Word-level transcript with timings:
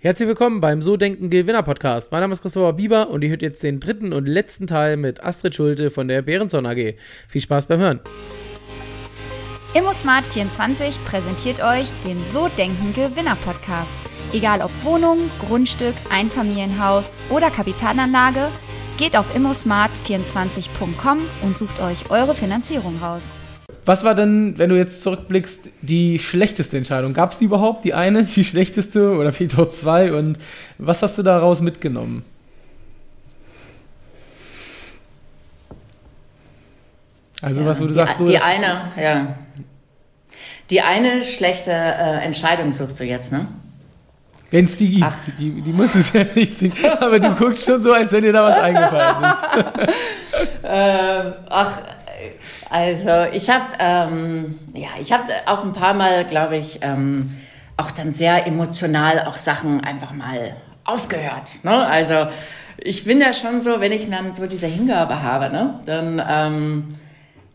Herzlich 0.00 0.28
willkommen 0.28 0.60
beim 0.60 0.80
So 0.80 0.96
Denken 0.96 1.28
Gewinner 1.28 1.64
Podcast. 1.64 2.12
Mein 2.12 2.20
Name 2.20 2.32
ist 2.32 2.40
Christopher 2.40 2.72
Bieber 2.72 3.10
und 3.10 3.24
ihr 3.24 3.30
hört 3.30 3.42
jetzt 3.42 3.64
den 3.64 3.80
dritten 3.80 4.12
und 4.12 4.28
letzten 4.28 4.68
Teil 4.68 4.96
mit 4.96 5.24
Astrid 5.24 5.56
Schulte 5.56 5.90
von 5.90 6.06
der 6.06 6.22
Behrenson 6.22 6.66
AG. 6.66 6.94
Viel 7.26 7.40
Spaß 7.40 7.66
beim 7.66 7.80
Hören. 7.80 7.98
ImmoSmart24 9.74 11.04
präsentiert 11.04 11.60
euch 11.60 11.88
den 12.06 12.16
So 12.32 12.46
Denken 12.56 12.94
Gewinner 12.94 13.36
Podcast. 13.44 13.90
Egal 14.32 14.62
ob 14.62 14.70
Wohnung, 14.84 15.18
Grundstück, 15.44 15.94
Einfamilienhaus 16.10 17.10
oder 17.28 17.50
Kapitalanlage, 17.50 18.50
geht 18.98 19.16
auf 19.16 19.34
immosmart24.com 19.34 21.18
und 21.42 21.58
sucht 21.58 21.80
euch 21.80 22.08
eure 22.08 22.36
Finanzierung 22.36 23.02
raus. 23.02 23.32
Was 23.88 24.04
war 24.04 24.14
denn, 24.14 24.58
wenn 24.58 24.68
du 24.68 24.76
jetzt 24.76 25.00
zurückblickst, 25.00 25.70
die 25.80 26.18
schlechteste 26.18 26.76
Entscheidung? 26.76 27.14
Gab 27.14 27.32
es 27.32 27.38
die 27.38 27.46
überhaupt, 27.46 27.86
die 27.86 27.94
eine, 27.94 28.22
die 28.22 28.44
schlechteste 28.44 29.16
oder 29.16 29.32
vielleicht 29.32 29.58
auch 29.58 29.70
zwei? 29.70 30.12
Und 30.12 30.36
was 30.76 31.00
hast 31.00 31.16
du 31.16 31.22
daraus 31.22 31.62
mitgenommen? 31.62 32.22
Also 37.40 37.64
was, 37.64 37.78
wo 37.78 37.84
du 37.84 37.88
die, 37.88 37.94
sagst, 37.94 38.20
du, 38.20 38.24
die 38.26 38.36
eine, 38.36 38.92
ja. 39.00 39.34
Die 40.68 40.82
eine 40.82 41.22
schlechte 41.22 41.70
äh, 41.70 42.24
Entscheidung 42.26 42.72
suchst 42.72 43.00
du 43.00 43.04
jetzt, 43.04 43.32
ne? 43.32 43.46
Wenn 44.50 44.66
es 44.66 44.76
die 44.76 44.90
gibt. 44.90 45.04
Ach. 45.04 45.16
Die, 45.38 45.62
die 45.62 45.72
muss 45.72 45.94
es 45.94 46.12
ja 46.12 46.24
nicht 46.34 46.58
singen. 46.58 46.74
Aber 47.00 47.18
du 47.18 47.34
guckst 47.34 47.64
schon 47.64 47.82
so, 47.82 47.94
als 47.94 48.12
wenn 48.12 48.22
dir 48.22 48.34
da 48.34 48.44
was 48.44 48.56
eingefallen 48.56 49.24
ist. 49.24 49.94
Ähm, 50.62 51.32
ach, 51.48 51.80
also 52.70 53.10
ich 53.32 53.48
habe 53.50 53.64
ähm, 53.78 54.58
ja, 54.74 54.88
ich 55.00 55.12
habe 55.12 55.24
auch 55.46 55.64
ein 55.64 55.72
paar 55.72 55.94
Mal, 55.94 56.24
glaube 56.24 56.56
ich, 56.56 56.80
ähm, 56.82 57.36
auch 57.76 57.90
dann 57.90 58.12
sehr 58.12 58.46
emotional 58.46 59.24
auch 59.26 59.36
Sachen 59.36 59.82
einfach 59.82 60.12
mal 60.12 60.56
aufgehört. 60.84 61.64
Ne? 61.64 61.86
Also 61.86 62.28
ich 62.78 63.04
bin 63.04 63.20
ja 63.20 63.32
schon 63.32 63.60
so, 63.60 63.80
wenn 63.80 63.92
ich 63.92 64.08
dann 64.10 64.34
so 64.34 64.46
diese 64.46 64.66
Hingabe 64.66 65.22
habe, 65.22 65.50
ne, 65.50 65.80
dann 65.84 66.22
ähm, 66.28 66.94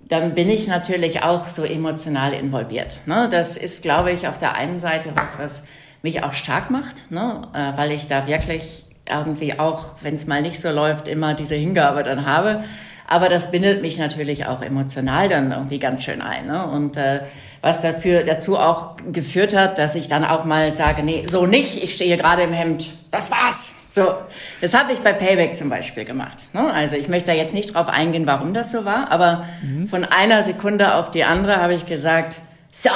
dann 0.08 0.36
bin 0.36 0.50
ich 0.50 0.68
natürlich 0.68 1.24
auch 1.24 1.48
so 1.48 1.64
emotional 1.64 2.34
involviert. 2.34 3.00
Ne? 3.06 3.30
Das 3.32 3.58
ist, 3.58 3.82
glaube 3.82 4.12
ich, 4.12 4.28
auf 4.28 4.38
der 4.38 4.56
einen 4.56 4.80
Seite 4.80 5.12
was, 5.16 5.40
was 5.40 5.66
mich 6.02 6.24
auch 6.24 6.34
stark 6.34 6.70
macht, 6.70 7.10
ne? 7.10 7.48
äh, 7.54 7.78
weil 7.78 7.92
ich 7.92 8.08
da 8.08 8.28
wirklich 8.28 8.86
irgendwie 9.10 9.58
auch, 9.58 9.96
wenn 10.02 10.16
es 10.16 10.28
mal 10.28 10.42
nicht 10.42 10.60
so 10.60 10.70
läuft, 10.70 11.08
immer 11.08 11.34
diese 11.34 11.56
Hingabe 11.56 12.04
dann 12.04 12.26
habe. 12.26 12.64
Aber 13.08 13.30
das 13.30 13.52
bindet 13.52 13.82
mich 13.82 13.98
natürlich 13.98 14.46
auch 14.46 14.62
emotional 14.62 15.28
dann 15.28 15.52
irgendwie 15.52 15.80
ganz 15.80 16.04
schön 16.04 16.22
ein. 16.22 16.48
Ne? 16.48 16.66
Und 16.66 16.98
äh, 16.98 17.22
was 17.62 17.82
dafür 17.82 18.24
dazu 18.24 18.58
auch 18.58 18.96
geführt 19.12 19.56
hat, 19.56 19.78
dass 19.78 19.96
ich 19.96 20.08
dann 20.08 20.26
auch 20.26 20.46
mal 20.46 20.72
sage, 20.72 21.04
nee, 21.04 21.26
so 21.28 21.46
nicht, 21.46 21.82
ich 21.82 21.94
stehe 21.94 22.18
gerade 22.18 22.44
im 22.44 22.54
Hemd, 22.54 22.88
das 23.12 23.32
war's. 23.32 23.74
So, 23.90 24.14
das 24.60 24.74
habe 24.74 24.92
ich 24.92 25.00
bei 25.00 25.14
Payback 25.14 25.56
zum 25.56 25.70
Beispiel 25.70 26.04
gemacht. 26.04 26.54
Ne? 26.54 26.74
Also 26.74 26.96
ich 26.96 27.10
möchte 27.10 27.32
da 27.32 27.38
jetzt 27.38 27.54
nicht 27.54 27.76
drauf 27.76 27.90
eingehen, 27.90 28.26
warum 28.26 28.54
das 28.54 28.72
so 28.72 28.86
war, 28.86 29.12
aber 29.12 29.46
mhm. 29.62 29.88
von 29.88 30.04
einer 30.04 30.42
Sekunde 30.42 30.96
auf 30.96 31.12
die 31.12 31.24
andere 31.24 31.58
habe 31.58 31.74
ich 31.74 31.86
gesagt, 31.86 32.38
so. 32.72 32.90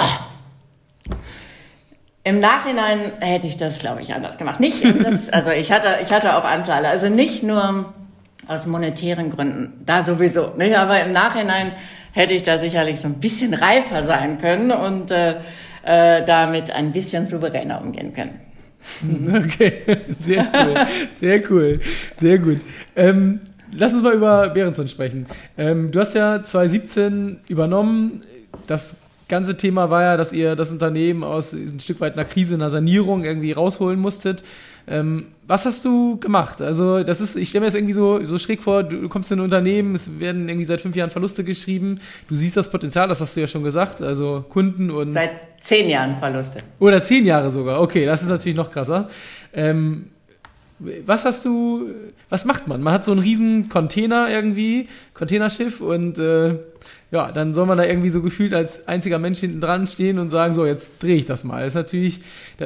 Im 2.24 2.40
Nachhinein 2.40 3.14
hätte 3.22 3.48
ich 3.48 3.56
das, 3.56 3.80
glaube 3.80 4.02
ich, 4.02 4.14
anders 4.14 4.38
gemacht. 4.38 4.60
Nicht, 4.60 4.84
das, 5.04 5.30
also 5.30 5.52
ich 5.52 5.72
hatte, 5.72 6.00
ich 6.04 6.12
hatte 6.12 6.36
auch 6.36 6.44
Anteile. 6.44 6.90
Also 6.90 7.08
nicht 7.08 7.44
nur 7.44 7.94
aus 8.48 8.68
monetären 8.68 9.30
Gründen, 9.30 9.82
da 9.86 10.02
sowieso. 10.02 10.54
Ne? 10.58 10.78
Aber 10.78 11.02
im 11.04 11.12
Nachhinein 11.12 11.74
hätte 12.14 12.34
ich 12.34 12.44
da 12.44 12.58
sicherlich 12.58 13.00
so 13.00 13.08
ein 13.08 13.20
bisschen 13.20 13.54
reifer 13.54 14.04
sein 14.04 14.40
können 14.40 14.72
und 14.72 15.12
äh, 15.12 15.36
äh, 15.84 16.26
damit 16.26 16.72
ein 16.72 16.92
bisschen 16.92 17.26
souveräner 17.26 17.82
umgehen 17.82 18.14
können. 18.14 18.40
Okay, 19.46 19.74
sehr 20.24 20.48
cool, 20.54 20.88
sehr 21.20 21.52
cool, 21.52 21.80
sehr 22.20 22.38
gut. 22.38 22.62
Ähm, 22.96 23.40
lass 23.74 23.94
uns 23.94 24.02
mal 24.02 24.14
über 24.14 24.50
Behrenson 24.50 24.88
sprechen. 24.88 25.26
Ähm, 25.58 25.92
du 25.92 26.00
hast 26.00 26.14
ja 26.14 26.44
2017 26.44 27.40
übernommen. 27.50 28.22
Das 28.66 28.96
ganze 29.28 29.58
Thema 29.58 29.90
war 29.90 30.04
ja, 30.04 30.18
dass 30.18 30.34
ihr 30.34 30.56
das 30.56 30.72
Unternehmen 30.72 31.24
aus 31.24 31.54
ein 31.54 31.80
Stück 31.80 32.00
weit 32.00 32.14
einer 32.14 32.26
Krise, 32.26 32.56
einer 32.56 32.70
Sanierung 32.70 33.24
irgendwie 33.24 33.52
rausholen 33.52 34.00
musstet. 34.00 34.44
Ähm, 34.90 35.28
was 35.46 35.66
hast 35.66 35.84
du 35.84 36.18
gemacht? 36.18 36.62
Also, 36.62 37.04
das 37.04 37.20
ist, 37.20 37.36
ich 37.36 37.50
stelle 37.50 37.62
mir 37.62 37.68
das 37.68 37.76
irgendwie 37.76 37.94
so, 37.94 38.24
so 38.24 38.40
schräg 38.40 38.64
vor, 38.64 38.84
du, 38.84 39.02
du, 39.02 39.10
kommst 39.10 39.32
in 39.32 39.40
ein 39.40 39.44
Unternehmen, 39.44 39.96
es 39.96 40.20
werden 40.20 40.48
irgendwie 40.48 40.66
seit 40.66 40.80
fünf 40.80 40.96
Jahren 40.96 41.10
Verluste 41.10 41.44
geschrieben, 41.44 42.00
du 42.30 42.36
siehst 42.36 42.56
das 42.56 42.72
Potenzial, 42.72 43.10
das 43.10 43.20
hast 43.20 43.36
du 43.36 43.42
ja 43.42 43.48
schon 43.48 43.64
gesagt, 43.64 44.02
also 44.02 44.46
Kunden 44.48 44.90
und. 44.90 45.12
Seit 45.12 45.32
zehn 45.60 45.90
Jahren 45.90 46.18
Verluste. 46.18 46.60
Oder 46.80 47.02
zehn 47.02 47.26
Jahre 47.26 47.52
sogar, 47.52 47.82
okay, 47.82 48.06
das 48.06 48.22
ist 48.22 48.30
natürlich 48.30 48.56
noch 48.56 48.72
krasser. 48.72 49.10
Ähm, 49.54 50.12
was 50.80 51.26
hast 51.26 51.44
du, 51.46 51.90
was 52.30 52.46
macht 52.46 52.68
man? 52.68 52.82
Man 52.82 52.94
hat 52.94 53.04
so 53.04 53.12
einen 53.12 53.22
riesen 53.22 53.70
Container 53.70 54.30
irgendwie, 54.30 54.88
Containerschiff 55.14 55.82
und 55.82 56.20
äh, 56.20 56.56
ja, 57.10 57.32
dann 57.32 57.54
soll 57.54 57.66
man 57.66 57.78
da 57.78 57.86
irgendwie 57.86 58.10
so 58.10 58.22
gefühlt 58.22 58.54
als 58.54 58.88
einziger 58.88 59.18
Mensch 59.18 59.40
hinten 59.40 59.62
dran 59.62 59.88
stehen 59.88 60.20
und 60.20 60.30
sagen, 60.30 60.54
so, 60.54 60.66
jetzt 60.66 61.02
drehe 61.02 61.16
ich 61.16 61.26
das 61.26 61.46
mal. 61.46 61.64
Das 61.64 61.68
ist 61.70 61.76
natürlich, 61.76 62.20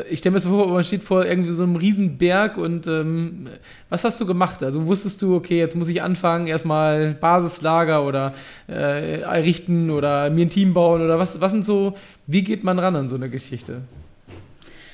ich 0.09 0.19
stelle 0.19 0.33
mir 0.33 0.39
so 0.39 0.50
vor, 0.50 0.67
man 0.67 0.83
steht 0.83 1.03
vor 1.03 1.25
irgendwie 1.25 1.53
so 1.53 1.61
einem 1.61 1.75
riesen 1.75 2.17
Berg 2.17 2.57
und 2.57 2.88
ähm, 2.88 3.47
was 3.89 4.03
hast 4.03 4.19
du 4.19 4.25
gemacht? 4.25 4.63
Also 4.63 4.85
wusstest 4.88 5.21
du, 5.21 5.35
okay, 5.35 5.59
jetzt 5.59 5.75
muss 5.75 5.89
ich 5.89 6.01
anfangen, 6.01 6.47
erstmal 6.47 7.13
Basislager 7.13 8.03
oder 8.03 8.33
äh, 8.67 9.21
errichten 9.21 9.91
oder 9.91 10.29
mir 10.31 10.47
ein 10.47 10.50
Team 10.50 10.73
bauen 10.73 11.01
oder 11.01 11.19
was, 11.19 11.39
was 11.39 11.51
sind 11.51 11.63
so, 11.63 11.95
wie 12.25 12.44
geht 12.44 12.63
man 12.63 12.79
ran 12.79 12.95
an 12.95 13.09
so 13.09 13.16
eine 13.16 13.29
Geschichte? 13.29 13.81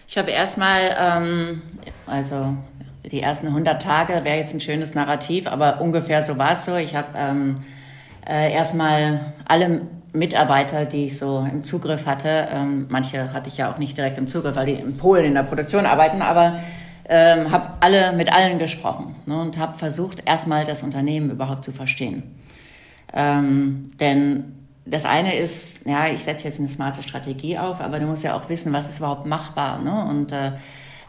Ich 0.10 0.18
habe 0.18 0.32
erstmal, 0.32 0.96
ähm, 1.00 1.62
also 2.06 2.58
die 3.12 3.22
ersten 3.22 3.48
100 3.48 3.82
Tage 3.82 4.26
wäre 4.26 4.38
jetzt 4.38 4.54
ein 4.54 4.60
schönes 4.60 4.96
Narrativ, 4.96 5.48
aber 5.48 5.82
ungefähr 5.82 6.22
so 6.22 6.38
war 6.38 6.52
es 6.52 6.66
so. 6.66 6.76
Ich 6.76 6.96
habe 6.96 7.08
ähm, 7.16 7.58
äh, 8.28 8.52
erstmal 8.52 9.34
alle 9.46 9.82
Mitarbeiter, 10.14 10.86
die 10.86 11.06
ich 11.06 11.18
so 11.18 11.48
im 11.50 11.64
Zugriff 11.64 12.06
hatte, 12.06 12.48
ähm, 12.52 12.88
manche 12.90 13.34
hatte 13.34 13.50
ich 13.50 13.58
ja 13.58 13.72
auch 13.72 13.78
nicht 13.78 13.98
direkt 13.98 14.18
im 14.18 14.28
Zugriff, 14.28 14.56
weil 14.56 14.66
die 14.66 14.74
in 14.74 14.98
Polen 14.98 15.26
in 15.26 15.34
der 15.34 15.44
Produktion 15.44 15.86
arbeiten, 15.86 16.22
aber 16.22 16.60
ähm, 17.08 17.52
habe 17.52 17.70
alle 17.80 18.12
mit 18.14 18.32
allen 18.32 18.60
gesprochen 18.60 19.16
ne, 19.26 19.40
und 19.40 19.58
habe 19.58 19.78
versucht, 19.78 20.24
erstmal 20.26 20.66
das 20.66 20.84
Unternehmen 20.84 21.30
überhaupt 21.30 21.64
zu 21.64 21.72
verstehen. 21.72 22.24
Ähm, 23.14 23.92
denn 24.00 24.54
das 24.86 25.06
eine 25.06 25.38
ist, 25.38 25.86
ja, 25.86 26.08
ich 26.08 26.24
setze 26.24 26.48
jetzt 26.48 26.60
eine 26.60 26.68
smarte 26.68 27.04
Strategie 27.04 27.58
auf, 27.58 27.82
aber 27.82 28.00
du 28.00 28.08
musst 28.08 28.24
ja 28.24 28.36
auch 28.36 28.50
wissen, 28.50 28.74
was 28.74 28.90
ist 28.90 29.00
überhaupt 29.00 29.26
machbar. 29.26 29.80
Ne? 29.80 30.06
Und 30.10 30.32
äh, 30.32 30.52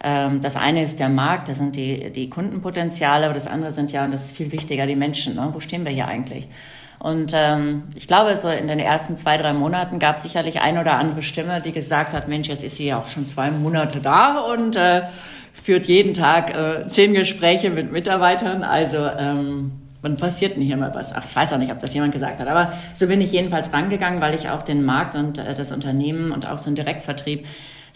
das 0.01 0.55
eine 0.55 0.83
ist 0.83 1.01
der 1.01 1.09
Markt, 1.09 1.49
das 1.49 1.59
sind 1.59 1.75
die, 1.75 2.11
die 2.13 2.31
Kundenpotenziale, 2.31 3.25
aber 3.25 3.35
das 3.35 3.49
andere 3.49 3.73
sind 3.73 3.91
ja, 3.91 4.05
und 4.05 4.13
das 4.13 4.27
ist 4.27 4.37
viel 4.37 4.53
wichtiger, 4.53 4.87
die 4.87 4.95
Menschen. 4.95 5.35
Ne? 5.35 5.49
Wo 5.53 5.59
stehen 5.59 5.85
wir 5.85 5.91
hier 5.91 6.07
eigentlich? 6.07 6.47
Und 6.99 7.33
ähm, 7.35 7.85
ich 7.95 8.09
glaube, 8.09 8.37
so 8.37 8.49
in 8.49 8.67
den 8.67 8.81
ersten 8.81 9.17
zwei, 9.17 9.37
drei 9.37 9.53
Monaten 9.53 9.99
gab 9.99 10.17
es 10.17 10.23
sicherlich 10.23 10.61
ein 10.61 10.79
oder 10.79 10.95
andere 10.99 11.23
Stimme, 11.23 11.61
die 11.61 11.73
gesagt 11.73 12.13
hat, 12.13 12.29
Mensch, 12.29 12.49
jetzt 12.49 12.65
ist 12.65 12.77
sie 12.77 12.87
ja 12.87 12.99
auch 12.99 13.07
schon 13.07 13.29
zwei 13.29 13.51
Monate 13.51 14.01
da 14.01 14.41
und 14.41 14.75
äh, 14.75 15.03
führt 15.53 15.87
jeden 15.87 16.15
Tag 16.15 16.55
äh, 16.55 16.87
zehn 16.87 17.15
Gespräche 17.15 17.71
mit 17.71 17.93
Mitarbeitern. 17.93 18.65
Also 18.65 18.99
ähm, 18.99 19.73
wann 20.03 20.17
passiert 20.17 20.57
denn 20.57 20.63
hier 20.63 20.77
mal 20.77 20.93
was? 20.93 21.15
Ach, 21.15 21.25
ich 21.25 21.35
weiß 21.35 21.53
auch 21.53 21.59
nicht, 21.59 21.71
ob 21.71 21.79
das 21.79 21.95
jemand 21.95 22.13
gesagt 22.13 22.41
hat. 22.41 22.49
Aber 22.49 22.73
so 22.95 23.07
bin 23.07 23.21
ich 23.21 23.31
jedenfalls 23.31 23.73
rangegangen, 23.73 24.21
weil 24.21 24.35
ich 24.35 24.49
auch 24.49 24.63
den 24.63 24.85
Markt 24.85 25.15
und 25.15 25.39
äh, 25.39 25.55
das 25.55 25.71
Unternehmen 25.71 26.33
und 26.33 26.49
auch 26.49 26.59
so 26.59 26.67
einen 26.67 26.77
Direktvertrieb 26.77 27.47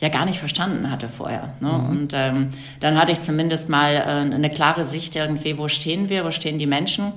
ja 0.02 0.08
gar 0.08 0.26
nicht 0.26 0.40
verstanden 0.40 0.90
hatte 0.90 1.08
vorher. 1.08 1.54
Ne? 1.60 1.68
Mhm. 1.68 1.88
Und 1.88 2.12
ähm, 2.12 2.48
dann 2.80 2.98
hatte 2.98 3.12
ich 3.12 3.20
zumindest 3.20 3.68
mal 3.68 3.94
äh, 3.94 4.34
eine 4.34 4.50
klare 4.50 4.84
Sicht 4.84 5.14
irgendwie, 5.14 5.56
wo 5.56 5.68
stehen 5.68 6.08
wir, 6.08 6.24
wo 6.24 6.32
stehen 6.32 6.58
die 6.58 6.66
Menschen. 6.66 7.12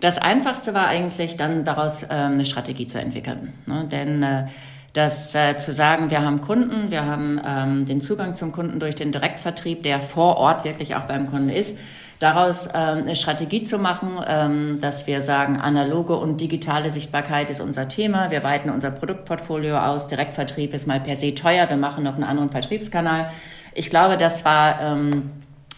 Das 0.00 0.18
Einfachste 0.18 0.74
war 0.74 0.88
eigentlich 0.88 1.36
dann 1.36 1.64
daraus 1.64 2.02
äh, 2.02 2.08
eine 2.08 2.44
Strategie 2.44 2.86
zu 2.86 3.00
entwickeln. 3.00 3.52
Ne? 3.66 3.86
Denn 3.90 4.22
äh, 4.24 4.46
das 4.92 5.34
äh, 5.36 5.56
zu 5.56 5.70
sagen, 5.70 6.10
wir 6.10 6.22
haben 6.22 6.40
Kunden, 6.40 6.90
wir 6.90 7.04
haben 7.04 7.40
ähm, 7.46 7.84
den 7.84 8.00
Zugang 8.00 8.34
zum 8.34 8.50
Kunden 8.50 8.80
durch 8.80 8.96
den 8.96 9.12
Direktvertrieb, 9.12 9.84
der 9.84 10.00
vor 10.00 10.36
Ort 10.36 10.64
wirklich 10.64 10.96
auch 10.96 11.04
beim 11.04 11.30
Kunden 11.30 11.50
ist, 11.50 11.78
daraus 12.18 12.68
ähm, 12.68 12.98
eine 13.04 13.16
Strategie 13.16 13.62
zu 13.62 13.78
machen, 13.78 14.20
ähm, 14.26 14.78
dass 14.80 15.06
wir 15.06 15.22
sagen, 15.22 15.60
analoge 15.60 16.16
und 16.16 16.40
digitale 16.40 16.90
Sichtbarkeit 16.90 17.50
ist 17.50 17.60
unser 17.60 17.88
Thema. 17.88 18.30
Wir 18.30 18.42
weiten 18.42 18.70
unser 18.70 18.90
Produktportfolio 18.90 19.78
aus. 19.78 20.08
Direktvertrieb 20.08 20.72
ist 20.72 20.86
mal 20.86 21.00
per 21.00 21.16
se 21.16 21.34
teuer. 21.34 21.68
Wir 21.68 21.76
machen 21.76 22.04
noch 22.04 22.14
einen 22.14 22.24
anderen 22.24 22.50
Vertriebskanal. 22.50 23.30
Ich 23.74 23.90
glaube, 23.90 24.16
das 24.16 24.44
war 24.44 24.80
ähm, 24.80 25.30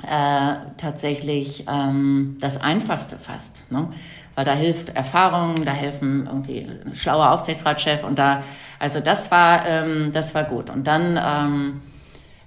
äh, 0.04 0.54
tatsächlich 0.76 1.64
ähm, 1.68 2.36
das 2.40 2.60
Einfachste 2.60 3.16
fast. 3.16 3.70
Ne? 3.70 3.88
Weil 4.36 4.44
da 4.44 4.52
hilft 4.52 4.90
Erfahrung, 4.90 5.64
da 5.64 5.72
helfen 5.72 6.26
irgendwie 6.26 6.68
ein 6.86 6.94
schlauer 6.94 7.32
Aufsichtsratschef 7.32 8.04
und 8.04 8.20
da, 8.20 8.44
also 8.78 9.00
das 9.00 9.32
war, 9.32 9.66
ähm, 9.66 10.12
das 10.12 10.36
war 10.36 10.44
gut. 10.44 10.70
Und 10.70 10.86
dann 10.86 11.18
ähm, 11.20 11.82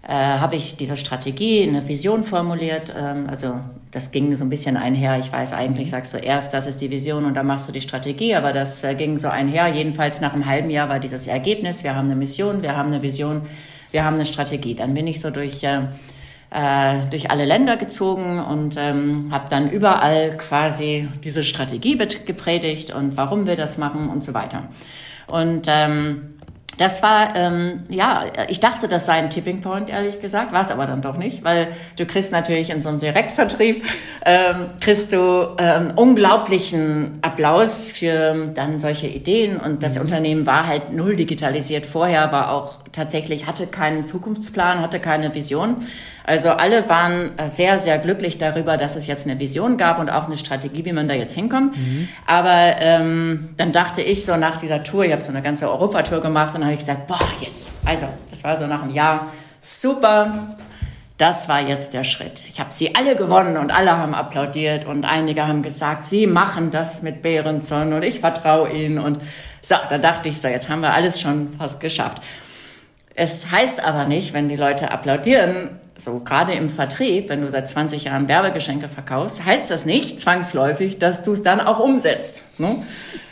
äh, 0.08 0.14
habe 0.14 0.56
ich 0.56 0.78
diese 0.78 0.98
Strategie, 0.98 1.64
eine 1.64 1.88
Vision 1.88 2.24
formuliert. 2.24 2.94
Ähm, 2.96 3.26
also 3.30 3.60
das 3.92 4.12
ging 4.12 4.36
so 4.36 4.44
ein 4.44 4.50
bisschen 4.50 4.78
einher. 4.78 5.20
Ich 5.20 5.32
weiß 5.32 5.54
eigentlich, 5.54 5.88
mhm. 5.88 5.92
sagst 5.92 6.14
du 6.14 6.18
erst, 6.18 6.54
das 6.54 6.68
ist 6.68 6.82
die 6.82 6.90
Vision 6.90 7.26
und 7.26 7.36
dann 7.36 7.46
machst 7.46 7.68
du 7.68 7.72
die 7.72 7.82
Strategie, 7.82 8.36
aber 8.36 8.52
das 8.52 8.84
äh, 8.84 8.96
ging 8.96 9.18
so 9.18 9.28
einher. 9.28 9.68
Jedenfalls 9.68 10.22
nach 10.22 10.34
einem 10.34 10.46
halben 10.46 10.70
Jahr 10.70 10.90
war 10.90 11.00
dieses 11.00 11.28
Ergebnis. 11.28 11.84
Wir 11.84 11.96
haben 11.96 12.08
eine 12.08 12.16
Mission, 12.16 12.62
wir 12.62 12.76
haben 12.76 12.90
eine 12.90 13.02
Vision, 13.02 13.42
wir 13.92 14.04
haben 14.04 14.16
eine 14.16 14.26
Strategie. 14.26 14.76
Dann 14.76 14.94
bin 14.94 15.06
ich 15.08 15.20
so 15.20 15.30
durch 15.30 15.64
äh, 15.64 15.82
äh, 16.52 17.06
durch 17.10 17.32
alle 17.32 17.46
Länder 17.46 17.78
gezogen 17.78 18.40
und 18.40 18.76
ähm, 18.78 19.30
habe 19.32 19.48
dann 19.50 19.70
überall 19.70 20.36
quasi 20.38 21.08
diese 21.24 21.44
Strategie 21.44 21.98
gepredigt 21.98 22.92
und 22.94 23.16
warum 23.16 23.48
wir 23.48 23.56
das 23.56 23.78
machen 23.78 24.10
und 24.10 24.22
so 24.22 24.34
weiter. 24.34 24.68
Und 25.28 25.68
ähm, 25.70 26.36
das 26.78 27.04
war, 27.04 27.36
ähm, 27.36 27.84
ja, 27.90 28.26
ich 28.48 28.60
dachte, 28.60 28.88
das 28.88 29.06
sei 29.06 29.14
ein 29.14 29.30
Tipping 29.30 29.62
Point, 29.62 29.90
ehrlich 29.90 30.20
gesagt, 30.20 30.54
war 30.54 30.62
es 30.62 30.72
aber 30.72 30.86
dann 30.86 31.02
doch 31.02 31.18
nicht, 31.18 31.44
weil 31.44 31.68
du 31.98 32.06
kriegst 32.06 32.32
natürlich 32.32 32.70
in 32.70 32.82
so 32.82 32.90
einem 32.90 33.00
Direktvertrieb, 33.00 33.84
ähm, 34.26 34.72
kriegst 34.80 35.14
du 35.14 35.56
ähm, 35.58 35.94
unglaublichen 35.96 37.20
Applaus 37.22 37.92
für 37.92 38.52
dann 38.54 38.80
solche 38.80 39.08
Ideen 39.08 39.58
und 39.58 39.84
das 39.84 39.96
mhm. 39.96 40.02
Unternehmen 40.02 40.46
war 40.46 40.66
halt 40.66 40.92
null 40.92 41.16
digitalisiert 41.16 41.86
vorher, 41.86 42.32
war 42.32 42.52
auch 42.52 42.80
tatsächlich, 42.92 43.48
hatte 43.48 43.68
keinen 43.68 44.06
Zukunftsplan, 44.06 44.82
hatte 44.82 45.00
keine 45.00 45.34
Vision. 45.36 45.78
Also 46.24 46.50
alle 46.52 46.88
waren 46.88 47.38
äh, 47.38 47.48
sehr, 47.48 47.78
sehr 47.78 47.98
glücklich 47.98 48.38
darüber, 48.38 48.78
dass 48.78 48.96
es 48.96 49.08
jetzt 49.08 49.26
eine 49.28 49.40
Vision 49.40 49.78
gab 49.78 50.00
und 50.00 50.10
auch 50.10 50.26
eine 50.26 50.38
Strategie, 50.38 50.86
wie 50.86 50.94
man 50.94 51.08
da 51.08 51.14
jetzt 51.14 51.34
hinkommt. 51.34 51.76
Mhm. 51.76 52.10
Aber 52.28 52.76
ähm, 52.80 53.50
dann 53.58 53.72
dachte 53.72 54.02
ich 54.02 54.26
so 54.26 54.38
nach 54.38 54.58
dieser 54.58 54.84
Tour, 54.84 55.06
ich 55.06 55.12
habe 55.12 55.22
so 55.22 55.30
eine 55.30 55.42
ganze 55.42 55.70
Europatour 55.70 56.22
gemacht 56.22 56.56
und 56.56 56.64
habe 56.64 56.74
ich 56.74 56.80
gesagt, 56.80 57.08
boah, 57.08 57.20
jetzt, 57.42 57.74
also 57.86 58.08
das 58.30 58.44
war 58.44 58.56
so 58.56 58.68
nach 58.68 58.84
einem 58.84 58.92
Jahr, 58.92 59.32
super, 59.62 60.48
das 61.18 61.48
war 61.50 61.62
jetzt 61.62 61.94
der 61.94 62.04
Schritt. 62.04 62.44
Ich 62.50 62.60
habe 62.60 62.72
sie 62.72 62.96
alle 62.96 63.16
gewonnen 63.16 63.58
und 63.58 63.72
alle 63.72 63.96
haben 63.96 64.16
applaudiert 64.16 64.86
und 64.86 65.06
einige 65.06 65.48
haben 65.48 65.62
gesagt, 65.62 66.06
sie 66.06 66.26
machen 66.26 66.72
das 66.72 67.04
mit 67.04 67.22
Behrenson 67.22 67.94
und 67.94 68.04
ich 68.04 68.20
vertraue 68.20 68.72
ihnen 68.72 68.98
und 68.98 69.20
so, 69.62 69.76
da 69.90 70.00
dachte 70.00 70.30
ich 70.30 70.42
so, 70.42 70.48
jetzt 70.48 70.70
haben 70.70 70.82
wir 70.82 70.94
alles 70.94 71.22
schon 71.22 71.50
fast 71.54 71.80
geschafft. 71.80 72.22
Es 73.14 73.52
heißt 73.52 73.84
aber 73.84 74.06
nicht, 74.06 74.34
wenn 74.34 74.50
die 74.50 74.56
Leute 74.56 74.92
applaudieren, 74.92 75.81
so 76.04 76.20
gerade 76.20 76.54
im 76.54 76.70
Vertrieb, 76.70 77.30
wenn 77.30 77.42
du 77.42 77.48
seit 77.48 77.70
20 77.70 78.06
Jahren 78.06 78.28
Werbegeschenke 78.28 78.88
verkaufst, 78.88 79.46
heißt 79.46 79.70
das 79.72 79.86
nicht 79.86 80.20
zwangsläufig, 80.20 81.00
dass 81.00 81.24
du 81.24 81.34
es 81.34 81.44
dann 81.44 81.60
auch 81.60 81.80
umsetzt. 81.80 82.44
Ne? 82.58 82.84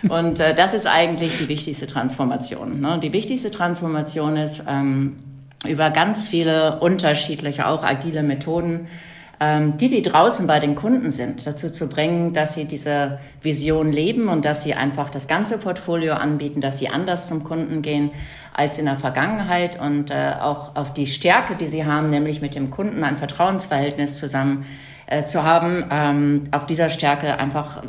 Und 0.08 0.40
äh, 0.40 0.54
das 0.54 0.74
ist 0.74 0.88
eigentlich 0.88 1.38
die 1.38 1.50
wichtigste 1.50 1.88
Transformation. 1.88 2.80
Ne? 2.80 3.00
Die 3.02 3.14
wichtigste 3.14 3.52
Transformation 3.52 4.38
ist 4.38 4.64
ähm, 4.68 5.18
über 5.68 5.90
ganz 5.90 6.28
viele 6.28 6.80
unterschiedliche, 6.80 7.68
auch 7.68 7.84
agile 7.84 8.24
Methoden, 8.24 8.88
die, 9.42 9.88
die 9.88 10.02
draußen 10.02 10.48
bei 10.48 10.60
den 10.60 10.76
Kunden 10.76 11.12
sind, 11.12 11.48
dazu 11.48 11.70
zu 11.70 11.88
bringen, 11.88 12.34
dass 12.34 12.56
sie 12.56 12.66
diese 12.66 13.20
Vision 13.42 13.90
leben 13.90 14.28
und 14.28 14.44
dass 14.44 14.64
sie 14.64 14.74
einfach 14.74 15.10
das 15.10 15.30
ganze 15.30 15.58
Portfolio 15.58 16.16
anbieten, 16.16 16.60
dass 16.60 16.78
sie 16.78 16.90
anders 16.90 17.30
zum 17.30 17.46
Kunden 17.46 17.82
gehen 17.82 18.12
als 18.54 18.78
in 18.78 18.86
der 18.86 18.98
Vergangenheit 18.98 19.80
und 19.80 20.12
äh, 20.12 20.34
auch 20.42 20.76
auf 20.76 20.92
die 20.92 21.06
Stärke, 21.06 21.56
die 21.56 21.68
sie 21.68 21.86
haben, 21.86 22.10
nämlich 22.10 22.42
mit 22.42 22.56
dem 22.56 22.70
Kunden 22.70 23.06
ein 23.06 23.16
Vertrauensverhältnis 23.16 24.18
zusammen 24.18 24.66
äh, 25.08 25.24
zu 25.24 25.44
haben, 25.44 25.86
ähm, 25.90 26.44
auf 26.52 26.66
dieser 26.66 26.90
Stärke 26.90 27.40
einfach 27.40 27.82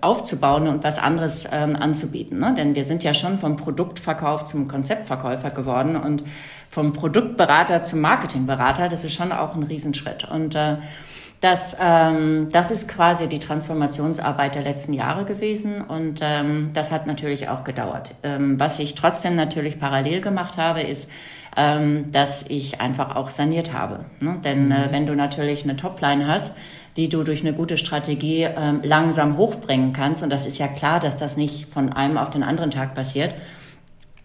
aufzubauen 0.00 0.66
und 0.66 0.82
was 0.82 0.98
anderes 0.98 1.46
ähm, 1.52 1.76
anzubieten. 1.76 2.40
Ne? 2.40 2.54
Denn 2.56 2.74
wir 2.74 2.84
sind 2.84 3.04
ja 3.04 3.14
schon 3.14 3.38
vom 3.38 3.56
Produktverkauf 3.56 4.46
zum 4.46 4.66
Konzeptverkäufer 4.66 5.50
geworden 5.50 5.96
und 5.96 6.24
vom 6.76 6.92
Produktberater 6.92 7.84
zum 7.84 8.02
Marketingberater. 8.02 8.90
Das 8.90 9.02
ist 9.02 9.14
schon 9.14 9.32
auch 9.32 9.54
ein 9.56 9.62
Riesenschritt. 9.62 10.28
Und 10.30 10.54
äh, 10.54 10.76
das, 11.40 11.74
ähm, 11.80 12.48
das 12.52 12.70
ist 12.70 12.86
quasi 12.86 13.28
die 13.28 13.38
Transformationsarbeit 13.38 14.56
der 14.56 14.62
letzten 14.62 14.92
Jahre 14.92 15.24
gewesen 15.24 15.80
und 15.80 16.20
ähm, 16.22 16.68
das 16.74 16.92
hat 16.92 17.06
natürlich 17.06 17.48
auch 17.48 17.64
gedauert. 17.64 18.14
Ähm, 18.22 18.60
was 18.60 18.78
ich 18.78 18.94
trotzdem 18.94 19.36
natürlich 19.36 19.78
parallel 19.78 20.20
gemacht 20.20 20.58
habe, 20.58 20.82
ist, 20.82 21.10
ähm, 21.56 22.12
dass 22.12 22.44
ich 22.50 22.78
einfach 22.78 23.16
auch 23.16 23.30
saniert 23.30 23.72
habe. 23.72 24.04
Ne? 24.20 24.36
Denn 24.44 24.70
äh, 24.70 24.88
mhm. 24.88 24.92
wenn 24.92 25.06
du 25.06 25.16
natürlich 25.16 25.64
eine 25.64 25.76
Topline 25.76 26.26
hast, 26.26 26.54
die 26.98 27.08
du 27.08 27.22
durch 27.22 27.40
eine 27.40 27.54
gute 27.54 27.78
Strategie 27.78 28.42
ähm, 28.42 28.80
langsam 28.82 29.38
hochbringen 29.38 29.94
kannst, 29.94 30.22
und 30.22 30.28
das 30.28 30.44
ist 30.44 30.58
ja 30.58 30.68
klar, 30.68 31.00
dass 31.00 31.16
das 31.16 31.38
nicht 31.38 31.72
von 31.72 31.90
einem 31.94 32.18
auf 32.18 32.28
den 32.28 32.42
anderen 32.42 32.70
Tag 32.70 32.94
passiert, 32.94 33.34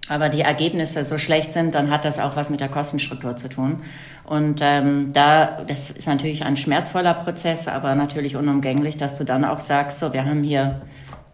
aber 0.10 0.30
die 0.30 0.42
Ergebnisse 0.42 1.04
so 1.04 1.18
schlecht 1.18 1.54
sind, 1.54 1.76
dann 1.76 1.92
hat 1.92 2.06
das 2.06 2.20
auch 2.20 2.36
was 2.36 2.50
mit 2.50 2.60
der 2.60 2.70
Kostenstruktur 2.70 3.38
zu 3.38 3.50
tun. 3.50 3.82
Und 4.24 4.60
ähm, 4.62 5.12
da, 5.14 5.60
das 5.68 5.92
ist 5.92 6.08
natürlich 6.08 6.44
ein 6.44 6.58
schmerzvoller 6.58 7.14
Prozess, 7.14 7.68
aber 7.68 7.96
natürlich 7.96 8.36
unumgänglich, 8.36 8.98
dass 8.98 9.16
du 9.16 9.24
dann 9.24 9.46
auch 9.46 9.60
sagst, 9.60 10.00
so, 10.00 10.14
wir 10.14 10.26
haben 10.26 10.44
hier, 10.44 10.82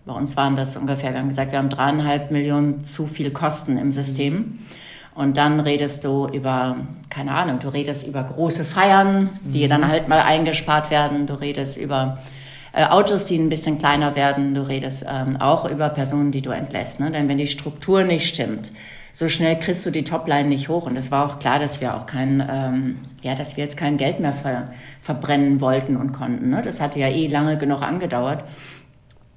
bei 0.05 0.13
uns 0.13 0.35
waren 0.37 0.55
das 0.55 0.75
ungefähr, 0.75 1.11
wir 1.11 1.19
haben 1.19 1.29
gesagt, 1.29 1.51
wir 1.51 1.59
haben 1.59 1.69
dreieinhalb 1.69 2.31
Millionen 2.31 2.83
zu 2.83 3.07
viel 3.07 3.31
Kosten 3.31 3.77
im 3.77 3.91
System. 3.91 4.59
Und 5.15 5.37
dann 5.37 5.59
redest 5.59 6.03
du 6.03 6.27
über, 6.27 6.77
keine 7.09 7.31
Ahnung, 7.31 7.57
du 7.57 7.69
redest 7.69 8.05
über 8.05 8.23
große 8.23 8.63
Feiern, 8.63 9.39
die 9.43 9.65
mhm. 9.65 9.69
dann 9.69 9.87
halt 9.87 10.07
mal 10.07 10.21
eingespart 10.21 10.91
werden. 10.91 11.25
Du 11.25 11.33
redest 11.33 11.77
über 11.77 12.19
äh, 12.73 12.85
Autos, 12.85 13.25
die 13.25 13.37
ein 13.37 13.49
bisschen 13.49 13.79
kleiner 13.79 14.15
werden. 14.15 14.53
Du 14.53 14.67
redest 14.67 15.05
ähm, 15.09 15.37
auch 15.37 15.65
über 15.69 15.89
Personen, 15.89 16.31
die 16.31 16.41
du 16.41 16.51
entlässt. 16.51 16.99
Ne? 16.99 17.11
Denn 17.11 17.27
wenn 17.29 17.37
die 17.37 17.47
Struktur 17.47 18.03
nicht 18.03 18.27
stimmt, 18.27 18.71
so 19.13 19.29
schnell 19.29 19.57
kriegst 19.57 19.85
du 19.85 19.89
die 19.89 20.03
Topline 20.03 20.47
nicht 20.47 20.69
hoch. 20.69 20.85
Und 20.85 20.95
es 20.97 21.09
war 21.09 21.25
auch 21.25 21.39
klar, 21.39 21.57
dass 21.59 21.81
wir 21.81 21.95
auch 21.95 22.05
kein, 22.05 22.47
ähm, 22.51 22.97
ja, 23.23 23.33
dass 23.33 23.57
wir 23.57 23.63
jetzt 23.63 23.77
kein 23.77 23.97
Geld 23.97 24.19
mehr 24.19 24.33
ver 24.33 24.69
verbrennen 25.01 25.61
wollten 25.61 25.95
und 25.95 26.11
konnten. 26.11 26.49
Ne? 26.49 26.61
Das 26.61 26.81
hatte 26.81 26.99
ja 26.99 27.07
eh 27.07 27.27
lange 27.27 27.57
genug 27.57 27.81
angedauert. 27.81 28.43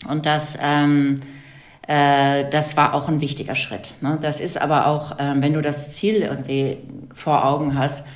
Und 0.09 0.27
das, 0.27 0.59
ähm, 0.61 1.21
äh, 1.87 2.45
das 2.51 2.77
war 2.77 2.95
auch 2.95 3.09
ein 3.09 3.21
wichtiger 3.21 3.55
Schritt. 3.55 3.95
Ne? 4.01 4.19
Das 4.21 4.41
ist 4.41 4.61
aber 4.61 4.87
auch, 4.87 5.19
äh, 5.19 5.35
wenn 5.37 5.55
du 5.55 5.63
das 5.63 5.91
Ziel 5.91 6.17
irgendwie 6.17 6.79
vor 7.15 7.47
Augen 7.47 7.79
hast, 7.79 8.07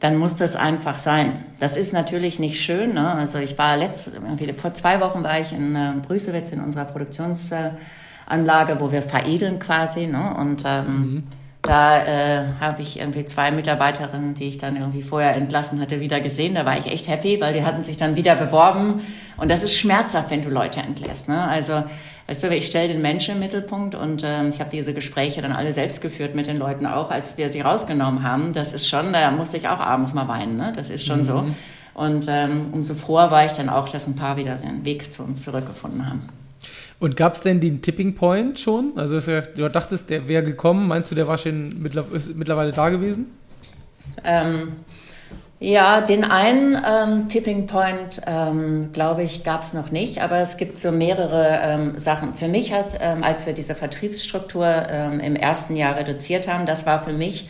dann 0.00 0.16
muss 0.16 0.34
das 0.36 0.56
einfach 0.56 0.98
sein. 0.98 1.44
Das 1.60 1.76
ist 1.76 1.92
natürlich 1.92 2.38
nicht 2.38 2.60
schön. 2.60 2.94
Ne? 2.94 3.14
Also 3.14 3.38
ich 3.38 3.58
war 3.58 3.76
letzt, 3.76 4.12
vor 4.56 4.72
zwei 4.72 4.98
Wochen 5.00 5.22
war 5.22 5.38
ich 5.38 5.52
in 5.52 5.76
äh, 5.76 5.92
Brüssewitz 6.02 6.52
in 6.52 6.60
unserer 6.60 6.86
Produktionsanlage, 6.86 8.80
wo 8.80 8.90
wir 8.90 9.02
veredeln 9.02 9.58
quasi. 9.58 10.06
Ne? 10.06 10.34
Und 10.38 10.62
ähm, 10.64 10.86
mhm. 10.86 11.24
da 11.60 12.02
äh, 12.02 12.44
habe 12.60 12.80
ich 12.80 12.98
irgendwie 12.98 13.26
zwei 13.26 13.50
Mitarbeiterinnen, 13.50 14.32
die 14.32 14.48
ich 14.48 14.56
dann 14.56 14.76
irgendwie 14.76 15.02
vorher 15.02 15.36
entlassen 15.36 15.78
hatte, 15.82 16.00
wieder 16.00 16.22
gesehen. 16.22 16.54
Da 16.54 16.64
war 16.64 16.78
ich 16.78 16.86
echt 16.86 17.06
happy, 17.06 17.38
weil 17.42 17.52
die 17.52 17.62
hatten 17.62 17.84
sich 17.84 17.98
dann 17.98 18.16
wieder 18.16 18.36
beworben. 18.36 19.02
Und 19.36 19.50
das 19.50 19.62
ist 19.62 19.76
schmerzhaft, 19.76 20.30
wenn 20.30 20.40
du 20.40 20.48
Leute 20.48 20.80
entlässt. 20.80 21.28
Ne? 21.28 21.46
Also 21.46 21.84
Weißt 22.30 22.44
du, 22.44 22.48
ich 22.54 22.66
stelle 22.66 22.86
den 22.86 23.02
Menschen 23.02 23.34
im 23.34 23.40
Mittelpunkt 23.40 23.96
und 23.96 24.22
äh, 24.22 24.48
ich 24.48 24.60
habe 24.60 24.70
diese 24.70 24.94
Gespräche 24.94 25.42
dann 25.42 25.50
alle 25.50 25.72
selbst 25.72 26.00
geführt 26.00 26.36
mit 26.36 26.46
den 26.46 26.58
Leuten 26.58 26.86
auch, 26.86 27.10
als 27.10 27.38
wir 27.38 27.48
sie 27.48 27.60
rausgenommen 27.60 28.22
haben. 28.22 28.52
Das 28.52 28.72
ist 28.72 28.88
schon, 28.88 29.12
da 29.12 29.32
musste 29.32 29.56
ich 29.56 29.66
auch 29.66 29.80
abends 29.80 30.14
mal 30.14 30.28
weinen, 30.28 30.56
ne? 30.56 30.72
Das 30.72 30.90
ist 30.90 31.04
schon 31.04 31.18
mhm. 31.18 31.24
so. 31.24 31.44
Und 31.92 32.26
ähm, 32.28 32.66
umso 32.70 32.94
froher 32.94 33.32
war 33.32 33.46
ich 33.46 33.50
dann 33.50 33.68
auch, 33.68 33.88
dass 33.88 34.06
ein 34.06 34.14
paar 34.14 34.36
wieder 34.36 34.54
den 34.54 34.84
Weg 34.84 35.12
zu 35.12 35.24
uns 35.24 35.42
zurückgefunden 35.42 36.06
haben. 36.06 36.28
Und 37.00 37.16
gab 37.16 37.34
es 37.34 37.40
denn 37.40 37.58
den 37.58 37.82
Tipping 37.82 38.14
Point 38.14 38.60
schon? 38.60 38.92
Also 38.94 39.18
du 39.18 39.68
dachtest, 39.68 40.08
der 40.08 40.28
wäre 40.28 40.44
gekommen. 40.44 40.86
Meinst 40.86 41.10
du, 41.10 41.16
der 41.16 41.26
war 41.26 41.36
schon 41.36 41.82
mittlerweile 41.82 42.70
da 42.70 42.90
gewesen? 42.90 43.26
Ähm, 44.22 44.74
ja, 45.62 46.00
den 46.00 46.24
einen 46.24 46.74
ähm, 46.74 47.28
Tipping 47.28 47.66
Point, 47.66 48.22
ähm, 48.26 48.90
glaube 48.94 49.22
ich, 49.22 49.44
gab 49.44 49.60
es 49.60 49.74
noch 49.74 49.90
nicht, 49.90 50.22
aber 50.22 50.38
es 50.38 50.56
gibt 50.56 50.78
so 50.78 50.90
mehrere 50.90 51.60
ähm, 51.62 51.98
Sachen. 51.98 52.34
Für 52.34 52.48
mich 52.48 52.72
hat, 52.72 52.98
ähm, 52.98 53.22
als 53.22 53.44
wir 53.44 53.52
diese 53.52 53.74
Vertriebsstruktur 53.74 54.66
ähm, 54.66 55.20
im 55.20 55.36
ersten 55.36 55.76
Jahr 55.76 55.96
reduziert 55.96 56.48
haben, 56.48 56.64
das 56.64 56.86
war 56.86 57.02
für 57.02 57.12
mich 57.12 57.44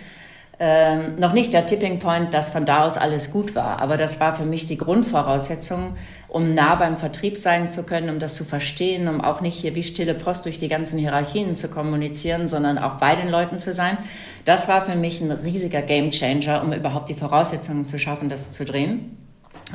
ähm, 0.59 1.17
noch 1.19 1.33
nicht 1.33 1.53
der 1.53 1.67
Tipping 1.67 2.01
Point, 2.01 2.35
dass 2.35 2.51
von 2.51 2.67
da 2.67 2.85
aus 2.85 2.99
alles 2.99 3.31
gut 3.31 3.55
war. 3.55 3.81
Aber 3.81 3.97
das 3.97 4.19
war 4.19 4.35
für 4.35 4.45
mich 4.45 4.67
die 4.67 4.77
Grundvoraussetzung, 4.77 5.97
um 6.31 6.55
nah 6.55 6.77
beim 6.77 6.97
Vertrieb 6.97 7.37
sein 7.37 7.69
zu 7.69 7.83
können, 7.83 8.09
um 8.09 8.19
das 8.19 8.37
zu 8.37 8.45
verstehen, 8.45 9.09
um 9.09 9.21
auch 9.21 9.41
nicht 9.41 9.59
hier 9.59 9.75
wie 9.75 9.83
stille 9.83 10.15
Post 10.15 10.45
durch 10.45 10.59
die 10.59 10.69
ganzen 10.69 10.99
Hierarchien 10.99 11.57
zu 11.57 11.69
kommunizieren, 11.69 12.47
sondern 12.47 12.79
auch 12.79 12.97
bei 12.97 13.17
den 13.17 13.29
Leuten 13.29 13.59
zu 13.59 13.73
sein. 13.73 13.99
Das 14.45 14.69
war 14.69 14.83
für 14.83 14.95
mich 14.95 15.21
ein 15.21 15.33
riesiger 15.33 15.83
Gamechanger, 15.83 16.63
um 16.63 16.73
überhaupt 16.73 17.09
die 17.09 17.15
Voraussetzungen 17.15 17.89
zu 17.89 17.99
schaffen, 17.99 18.29
das 18.29 18.53
zu 18.53 18.65
drehen. 18.65 19.17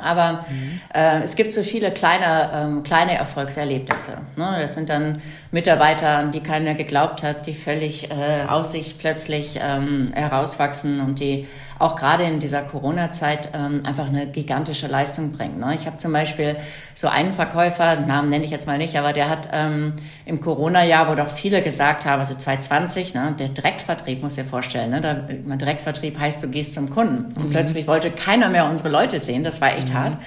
Aber 0.01 0.45
mhm. 0.49 0.81
äh, 0.93 1.23
es 1.23 1.35
gibt 1.35 1.51
so 1.51 1.63
viele 1.63 1.91
kleine, 1.91 2.51
ähm, 2.53 2.83
kleine 2.83 3.15
Erfolgserlebnisse. 3.15 4.17
Ne? 4.35 4.57
Das 4.59 4.73
sind 4.73 4.89
dann 4.89 5.21
Mitarbeiter, 5.51 6.17
an 6.17 6.31
die 6.31 6.41
keiner 6.41 6.73
geglaubt 6.73 7.23
hat, 7.23 7.47
die 7.47 7.53
völlig 7.53 8.11
äh, 8.11 8.43
aus 8.47 8.71
sich 8.71 8.97
plötzlich 8.97 9.59
ähm, 9.61 10.11
herauswachsen 10.13 10.99
und 10.99 11.19
die 11.19 11.47
auch 11.77 11.95
gerade 11.95 12.23
in 12.23 12.39
dieser 12.39 12.61
Corona-Zeit 12.61 13.49
ähm, 13.53 13.81
einfach 13.85 14.07
eine 14.07 14.27
gigantische 14.27 14.87
Leistung 14.87 15.33
bringen. 15.33 15.59
Ne? 15.59 15.75
Ich 15.75 15.85
habe 15.85 15.97
zum 15.97 16.13
Beispiel 16.13 16.55
so 16.93 17.07
einen 17.07 17.33
Verkäufer, 17.33 17.97
Namen 17.97 18.29
nenne 18.29 18.45
ich 18.45 18.51
jetzt 18.51 18.65
mal 18.65 18.77
nicht, 18.77 18.97
aber 18.97 19.11
der 19.11 19.29
hat 19.29 19.49
ähm, 19.51 19.93
im 20.25 20.39
Corona-Jahr, 20.39 21.09
wo 21.09 21.15
doch 21.15 21.27
viele 21.27 21.61
gesagt 21.61 22.05
haben, 22.05 22.19
also 22.19 22.35
2020, 22.35 23.13
ne, 23.13 23.35
der 23.37 23.49
Direktvertrieb, 23.49 24.21
muss 24.21 24.35
dir 24.35 24.45
vorstellen, 24.45 24.91
ne, 24.91 25.01
da, 25.01 25.13
Direktvertrieb 25.13 26.17
heißt, 26.17 26.41
du 26.43 26.49
gehst 26.49 26.73
zum 26.73 26.89
Kunden. 26.89 27.33
Und 27.35 27.47
mhm. 27.47 27.49
plötzlich 27.49 27.87
wollte 27.87 28.11
keiner 28.11 28.49
mehr 28.49 28.69
unsere 28.69 28.89
Leute 28.89 29.19
sehen, 29.19 29.43
das 29.43 29.59
war 29.59 29.75
echt 29.75 29.89
mhm. 29.89 29.93
hart. 29.93 30.17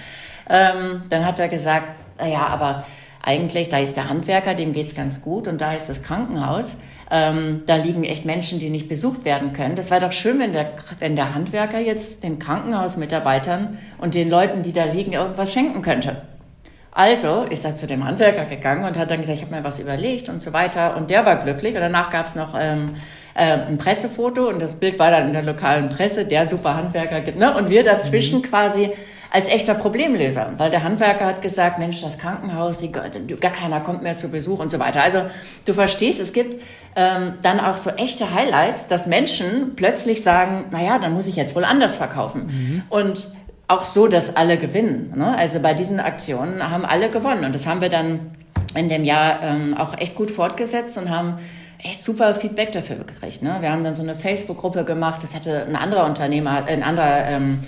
Ähm, 0.51 1.03
dann 1.09 1.25
hat 1.25 1.39
er 1.39 1.49
gesagt, 1.49 1.91
ja, 2.21 2.47
aber 2.47 2.85
eigentlich, 3.23 3.69
da 3.69 3.79
ist 3.79 3.97
der 3.97 4.09
Handwerker, 4.09 4.55
dem 4.55 4.73
geht's 4.73 4.95
ganz 4.95 5.23
gut 5.23 5.49
und 5.49 5.61
da 5.61 5.73
ist 5.73 5.89
das 5.89 6.03
Krankenhaus. 6.03 6.79
Ähm, 7.11 7.63
da 7.67 7.77
liegen 7.77 8.05
echt 8.05 8.25
Menschen, 8.25 8.59
die 8.59 8.71
nicht 8.71 8.89
besucht 8.89 9.25
werden 9.25 9.53
können. 9.53 9.77
Das 9.77 9.91
wäre 9.91 10.01
doch 10.01 10.13
schön, 10.13 10.39
wenn 10.39 10.53
der, 10.53 10.73
wenn 10.99 11.17
der 11.17 11.35
Handwerker 11.35 11.79
jetzt 11.79 12.23
den 12.23 12.39
Krankenhausmitarbeitern 12.39 13.79
und 13.99 14.15
den 14.15 14.29
Leuten, 14.29 14.63
die 14.63 14.73
da 14.73 14.85
liegen, 14.85 15.13
irgendwas 15.13 15.53
schenken 15.53 15.81
könnte. 15.83 16.23
Also 16.93 17.45
ist 17.49 17.65
er 17.65 17.77
zu 17.77 17.87
dem 17.87 18.05
Handwerker 18.05 18.45
gegangen 18.45 18.85
und 18.85 18.99
hat 18.99 19.11
dann 19.11 19.21
gesagt, 19.21 19.39
ich 19.39 19.45
habe 19.45 19.55
mir 19.55 19.65
was 19.65 19.79
überlegt 19.79 20.29
und 20.29 20.43
so 20.43 20.53
weiter. 20.53 20.97
Und 20.97 21.11
der 21.11 21.25
war 21.25 21.37
glücklich. 21.37 21.75
Und 21.75 21.81
danach 21.81 22.11
gab 22.11 22.27
es 22.27 22.35
noch 22.35 22.55
ähm, 22.59 22.91
äh, 23.35 23.53
ein 23.53 23.79
Pressefoto 23.79 24.49
und 24.49 24.61
das 24.61 24.81
Bild 24.81 24.99
war 24.99 25.11
dann 25.11 25.29
in 25.29 25.33
der 25.33 25.43
lokalen 25.43 25.89
Presse, 25.89 26.27
der 26.27 26.47
super 26.47 26.75
Handwerker 26.75 27.21
gibt. 27.21 27.39
Ne? 27.39 27.57
Und 27.57 27.71
wir 27.71 27.85
dazwischen 27.85 28.41
mhm. 28.41 28.43
quasi 28.43 28.91
als 29.31 29.49
echter 29.49 29.75
Problemlöser, 29.75 30.53
weil 30.57 30.71
der 30.71 30.83
Handwerker 30.83 31.27
hat 31.27 31.43
gesagt, 31.43 31.79
Mensch, 31.79 32.01
das 32.01 32.19
Krankenhaus, 32.19 32.79
die, 32.79 32.91
gar 32.91 33.53
keiner 33.53 33.81
kommt 33.81 34.03
mehr 34.03 34.17
zu 34.17 34.31
Besuch 34.31 34.59
und 34.59 34.71
so 34.71 34.79
weiter. 34.79 35.03
Also 35.03 35.23
du 35.67 35.75
verstehst, 35.75 36.21
es 36.21 36.33
gibt 36.33 36.63
ähm, 36.97 37.35
dann 37.43 37.61
auch 37.61 37.77
so 37.77 37.91
echte 37.91 38.33
Highlights, 38.35 38.89
dass 38.89 39.07
Menschen 39.07 39.77
plötzlich 39.77 40.23
sagen, 40.23 40.67
naja, 40.71 40.99
dann 40.99 41.13
muss 41.13 41.29
ich 41.29 41.37
jetzt 41.37 41.55
wohl 41.55 41.65
anders 41.65 41.97
verkaufen. 41.97 42.47
Mhm. 42.47 42.83
Und 42.89 43.29
auch 43.69 43.85
so, 43.85 44.09
dass 44.09 44.35
alle 44.35 44.57
gewinnen. 44.57 45.13
Ne? 45.15 45.37
Also 45.37 45.61
bei 45.61 45.75
diesen 45.75 46.01
Aktionen 46.01 46.69
haben 46.71 46.87
alle 46.87 47.11
gewonnen 47.11 47.45
und 47.45 47.55
das 47.55 47.67
haben 47.67 47.83
wir 47.83 47.91
dann 47.91 48.31
in 48.75 48.89
dem 48.89 49.05
Jahr 49.05 49.43
ähm, 49.43 49.77
auch 49.77 49.97
echt 49.99 50.15
gut 50.15 50.31
fortgesetzt 50.31 50.97
und 50.97 51.11
haben 51.11 51.39
echt 51.83 52.03
super 52.03 52.35
Feedback 52.35 52.73
dafür 52.73 52.97
gekriegt. 52.97 53.43
Ne? 53.43 53.59
Wir 53.61 53.71
haben 53.71 53.85
dann 53.85 53.95
so 53.95 54.03
eine 54.03 54.15
Facebook-Gruppe 54.15 54.85
gemacht, 54.85 55.23
das 55.23 55.35
hatte 55.35 55.67
ein 55.67 55.77
anderer 55.77 56.07
Unternehmer, 56.07 56.65
ein 56.65 56.83
anderer 56.83 57.27
ähm, 57.27 57.61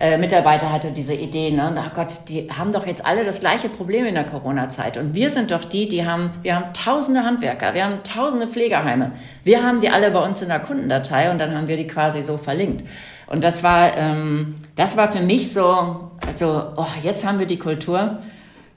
äh, 0.00 0.16
Mitarbeiter 0.16 0.72
hatte 0.72 0.92
diese 0.92 1.12
Idee, 1.12 1.50
ne? 1.50 1.74
Ach 1.76 1.92
Gott, 1.92 2.28
die 2.28 2.48
haben 2.50 2.72
doch 2.72 2.86
jetzt 2.86 3.04
alle 3.04 3.22
das 3.22 3.40
gleiche 3.40 3.68
Problem 3.68 4.06
in 4.06 4.14
der 4.14 4.24
Corona-Zeit. 4.24 4.96
Und 4.96 5.14
wir 5.14 5.28
sind 5.28 5.50
doch 5.50 5.62
die, 5.62 5.88
die 5.88 6.06
haben, 6.06 6.32
wir 6.40 6.56
haben 6.56 6.72
tausende 6.72 7.22
Handwerker, 7.22 7.74
wir 7.74 7.84
haben 7.84 8.02
tausende 8.02 8.48
Pflegeheime. 8.48 9.12
Wir 9.44 9.62
haben 9.62 9.82
die 9.82 9.90
alle 9.90 10.10
bei 10.10 10.20
uns 10.24 10.40
in 10.40 10.48
der 10.48 10.60
Kundendatei 10.60 11.30
und 11.30 11.38
dann 11.38 11.54
haben 11.54 11.68
wir 11.68 11.76
die 11.76 11.86
quasi 11.86 12.22
so 12.22 12.38
verlinkt. 12.38 12.82
Und 13.26 13.44
das 13.44 13.62
war, 13.62 13.94
ähm, 13.94 14.54
das 14.74 14.96
war 14.96 15.12
für 15.12 15.20
mich 15.20 15.52
so, 15.52 16.10
also, 16.26 16.62
oh, 16.76 16.86
jetzt 17.02 17.26
haben 17.26 17.38
wir 17.38 17.46
die 17.46 17.58
Kultur, 17.58 18.20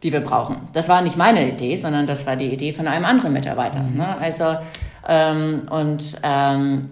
die 0.04 0.12
wir 0.12 0.20
brauchen. 0.20 0.58
Das 0.74 0.90
war 0.90 1.02
nicht 1.02 1.16
meine 1.16 1.48
Idee, 1.48 1.78
sondern 1.78 2.06
das 2.06 2.28
war 2.28 2.36
die 2.36 2.52
Idee 2.52 2.74
von 2.74 2.86
einem 2.86 3.06
anderen 3.06 3.32
Mitarbeiter. 3.32 3.82
Ne? 3.82 4.18
Also 4.20 4.58
ähm, 5.08 5.64
und 5.70 6.18
ähm, 6.24 6.90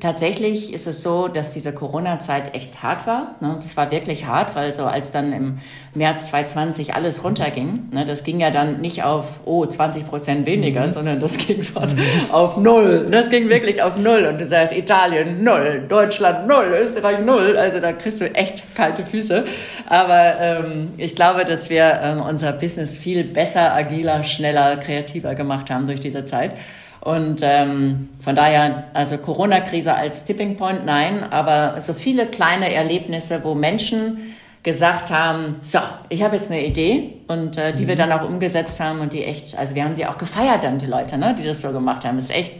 tatsächlich 0.00 0.72
ist 0.72 0.86
es 0.86 1.02
so, 1.02 1.28
dass 1.28 1.50
diese 1.50 1.74
Corona-Zeit 1.74 2.54
echt 2.54 2.82
hart 2.82 3.06
war. 3.06 3.34
Ne? 3.40 3.58
Das 3.60 3.76
war 3.76 3.90
wirklich 3.90 4.24
hart, 4.24 4.56
weil 4.56 4.72
so 4.72 4.86
als 4.86 5.12
dann 5.12 5.32
im 5.34 5.58
März 5.92 6.28
2020 6.28 6.94
alles 6.94 7.22
runterging, 7.22 7.90
ne, 7.92 8.06
das 8.06 8.24
ging 8.24 8.40
ja 8.40 8.50
dann 8.50 8.80
nicht 8.80 9.02
auf, 9.02 9.40
oh, 9.44 9.66
20 9.66 10.06
Prozent 10.06 10.46
weniger, 10.46 10.86
mhm. 10.86 10.90
sondern 10.90 11.20
das 11.20 11.36
ging 11.36 11.62
von 11.62 11.94
mhm. 11.94 12.00
auf 12.32 12.56
null. 12.56 13.06
Das 13.10 13.28
ging 13.28 13.50
wirklich 13.50 13.82
auf 13.82 13.96
null. 13.98 14.24
Und 14.24 14.40
das 14.40 14.50
heißt 14.52 14.74
Italien 14.74 15.44
null, 15.44 15.84
Deutschland 15.86 16.46
null, 16.48 16.74
Österreich 16.80 17.20
null. 17.20 17.58
Also 17.58 17.78
da 17.80 17.92
kriegst 17.92 18.22
du 18.22 18.34
echt 18.34 18.74
kalte 18.74 19.04
Füße. 19.04 19.44
Aber 19.86 20.40
ähm, 20.40 20.94
ich 20.96 21.14
glaube, 21.14 21.44
dass 21.44 21.68
wir 21.68 22.00
ähm, 22.02 22.22
unser 22.22 22.52
Business 22.52 22.96
viel 22.96 23.24
besser, 23.24 23.74
agiler, 23.74 24.22
schneller, 24.22 24.78
kreativer 24.78 25.34
gemacht 25.34 25.68
haben 25.68 25.86
durch 25.86 26.00
diese 26.00 26.24
Zeit. 26.24 26.52
Und 27.00 27.40
ähm, 27.42 28.08
von 28.20 28.34
daher, 28.34 28.84
also 28.92 29.16
Corona-Krise 29.16 29.94
als 29.94 30.24
Tipping 30.26 30.56
Point, 30.56 30.84
nein, 30.84 31.24
aber 31.30 31.80
so 31.80 31.94
viele 31.94 32.26
kleine 32.26 32.72
Erlebnisse, 32.72 33.42
wo 33.42 33.54
Menschen 33.54 34.34
gesagt 34.62 35.10
haben, 35.10 35.56
so, 35.62 35.78
ich 36.10 36.22
habe 36.22 36.36
jetzt 36.36 36.50
eine 36.50 36.64
Idee 36.64 37.14
und 37.28 37.56
äh, 37.56 37.74
die 37.74 37.84
mhm. 37.84 37.88
wir 37.88 37.96
dann 37.96 38.12
auch 38.12 38.28
umgesetzt 38.28 38.78
haben 38.80 39.00
und 39.00 39.14
die 39.14 39.24
echt, 39.24 39.56
also 39.56 39.74
wir 39.74 39.84
haben 39.84 39.96
die 39.96 40.04
auch 40.04 40.18
gefeiert 40.18 40.64
dann, 40.64 40.78
die 40.78 40.86
Leute, 40.86 41.16
ne, 41.16 41.34
die 41.38 41.44
das 41.44 41.62
so 41.62 41.72
gemacht 41.72 42.04
haben. 42.04 42.18
Ist 42.18 42.30
echt 42.30 42.58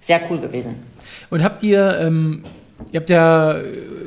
sehr 0.00 0.20
cool 0.28 0.38
gewesen. 0.40 0.74
Und 1.30 1.44
habt 1.44 1.62
ihr 1.62 1.98
ähm, 2.00 2.42
Ihr 2.92 3.00
habt 3.00 3.08
ja, 3.08 3.58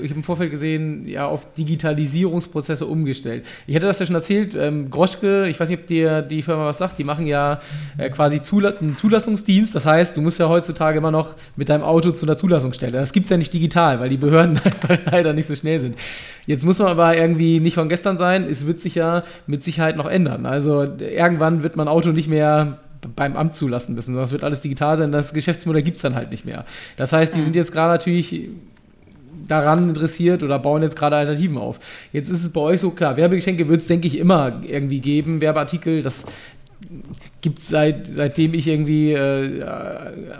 ich 0.01 0.11
habe 0.11 0.19
im 0.19 0.23
Vorfeld 0.23 0.51
gesehen, 0.51 1.07
ja, 1.07 1.25
auf 1.27 1.53
Digitalisierungsprozesse 1.53 2.85
umgestellt. 2.85 3.43
Ich 3.65 3.75
hatte 3.75 3.87
das 3.87 3.99
ja 3.99 4.05
schon 4.05 4.15
erzählt, 4.15 4.55
ähm, 4.55 4.91
Groschke, 4.91 5.47
ich 5.47 5.59
weiß 5.59 5.69
nicht, 5.69 5.79
ob 5.79 5.87
dir 5.87 6.21
die 6.21 6.43
Firma 6.43 6.65
was 6.65 6.77
sagt, 6.77 6.99
die 6.99 7.03
machen 7.03 7.25
ja 7.25 7.61
äh, 7.97 8.09
quasi 8.09 8.41
Zulass 8.41 8.79
einen 8.81 8.95
Zulassungsdienst. 8.95 9.73
Das 9.73 9.85
heißt, 9.85 10.15
du 10.15 10.21
musst 10.21 10.39
ja 10.39 10.49
heutzutage 10.49 10.99
immer 10.99 11.09
noch 11.09 11.35
mit 11.55 11.69
deinem 11.69 11.83
Auto 11.83 12.11
zu 12.11 12.27
einer 12.27 12.37
Zulassungsstelle. 12.37 12.93
Das 12.93 13.11
gibt 13.11 13.25
es 13.25 13.31
ja 13.31 13.37
nicht 13.37 13.53
digital, 13.53 13.99
weil 13.99 14.09
die 14.09 14.17
Behörden 14.17 14.61
leider 15.11 15.33
nicht 15.33 15.47
so 15.47 15.55
schnell 15.55 15.79
sind. 15.79 15.97
Jetzt 16.45 16.63
muss 16.63 16.77
man 16.77 16.89
aber 16.89 17.17
irgendwie 17.17 17.59
nicht 17.59 17.73
von 17.73 17.89
gestern 17.89 18.19
sein, 18.19 18.45
es 18.49 18.67
wird 18.67 18.79
sich 18.79 18.95
ja 18.95 19.23
mit 19.47 19.63
Sicherheit 19.63 19.97
noch 19.97 20.07
ändern. 20.07 20.45
Also 20.45 20.83
irgendwann 20.83 21.63
wird 21.63 21.75
man 21.75 21.87
Auto 21.87 22.11
nicht 22.11 22.27
mehr 22.27 22.77
beim 23.15 23.35
Amt 23.35 23.55
zulassen 23.55 23.95
müssen, 23.95 24.13
sondern 24.13 24.23
es 24.23 24.31
wird 24.31 24.43
alles 24.43 24.61
digital 24.61 24.97
sein. 24.97 25.11
Das 25.11 25.33
Geschäftsmodell 25.33 25.83
gibt 25.83 25.97
es 25.97 26.03
dann 26.03 26.15
halt 26.15 26.31
nicht 26.31 26.45
mehr. 26.45 26.65
Das 26.97 27.13
heißt, 27.13 27.35
die 27.35 27.41
sind 27.41 27.55
jetzt 27.55 27.71
gerade 27.71 27.93
natürlich 27.93 28.49
daran 29.47 29.89
interessiert 29.89 30.43
oder 30.43 30.59
bauen 30.59 30.83
jetzt 30.83 30.95
gerade 30.95 31.15
Alternativen 31.15 31.57
auf. 31.57 31.79
Jetzt 32.13 32.29
ist 32.29 32.43
es 32.43 32.49
bei 32.51 32.61
euch 32.61 32.79
so 32.81 32.91
klar, 32.91 33.17
Werbegeschenke 33.17 33.67
wird 33.67 33.81
es, 33.81 33.87
denke 33.87 34.07
ich, 34.07 34.17
immer 34.17 34.61
irgendwie 34.63 34.99
geben. 34.99 35.41
Werbeartikel, 35.41 36.03
das 36.03 36.25
gibt 37.41 37.59
es 37.59 37.69
seit, 37.69 38.07
seitdem 38.07 38.53
ich 38.53 38.67
irgendwie 38.67 39.13
äh, 39.13 39.65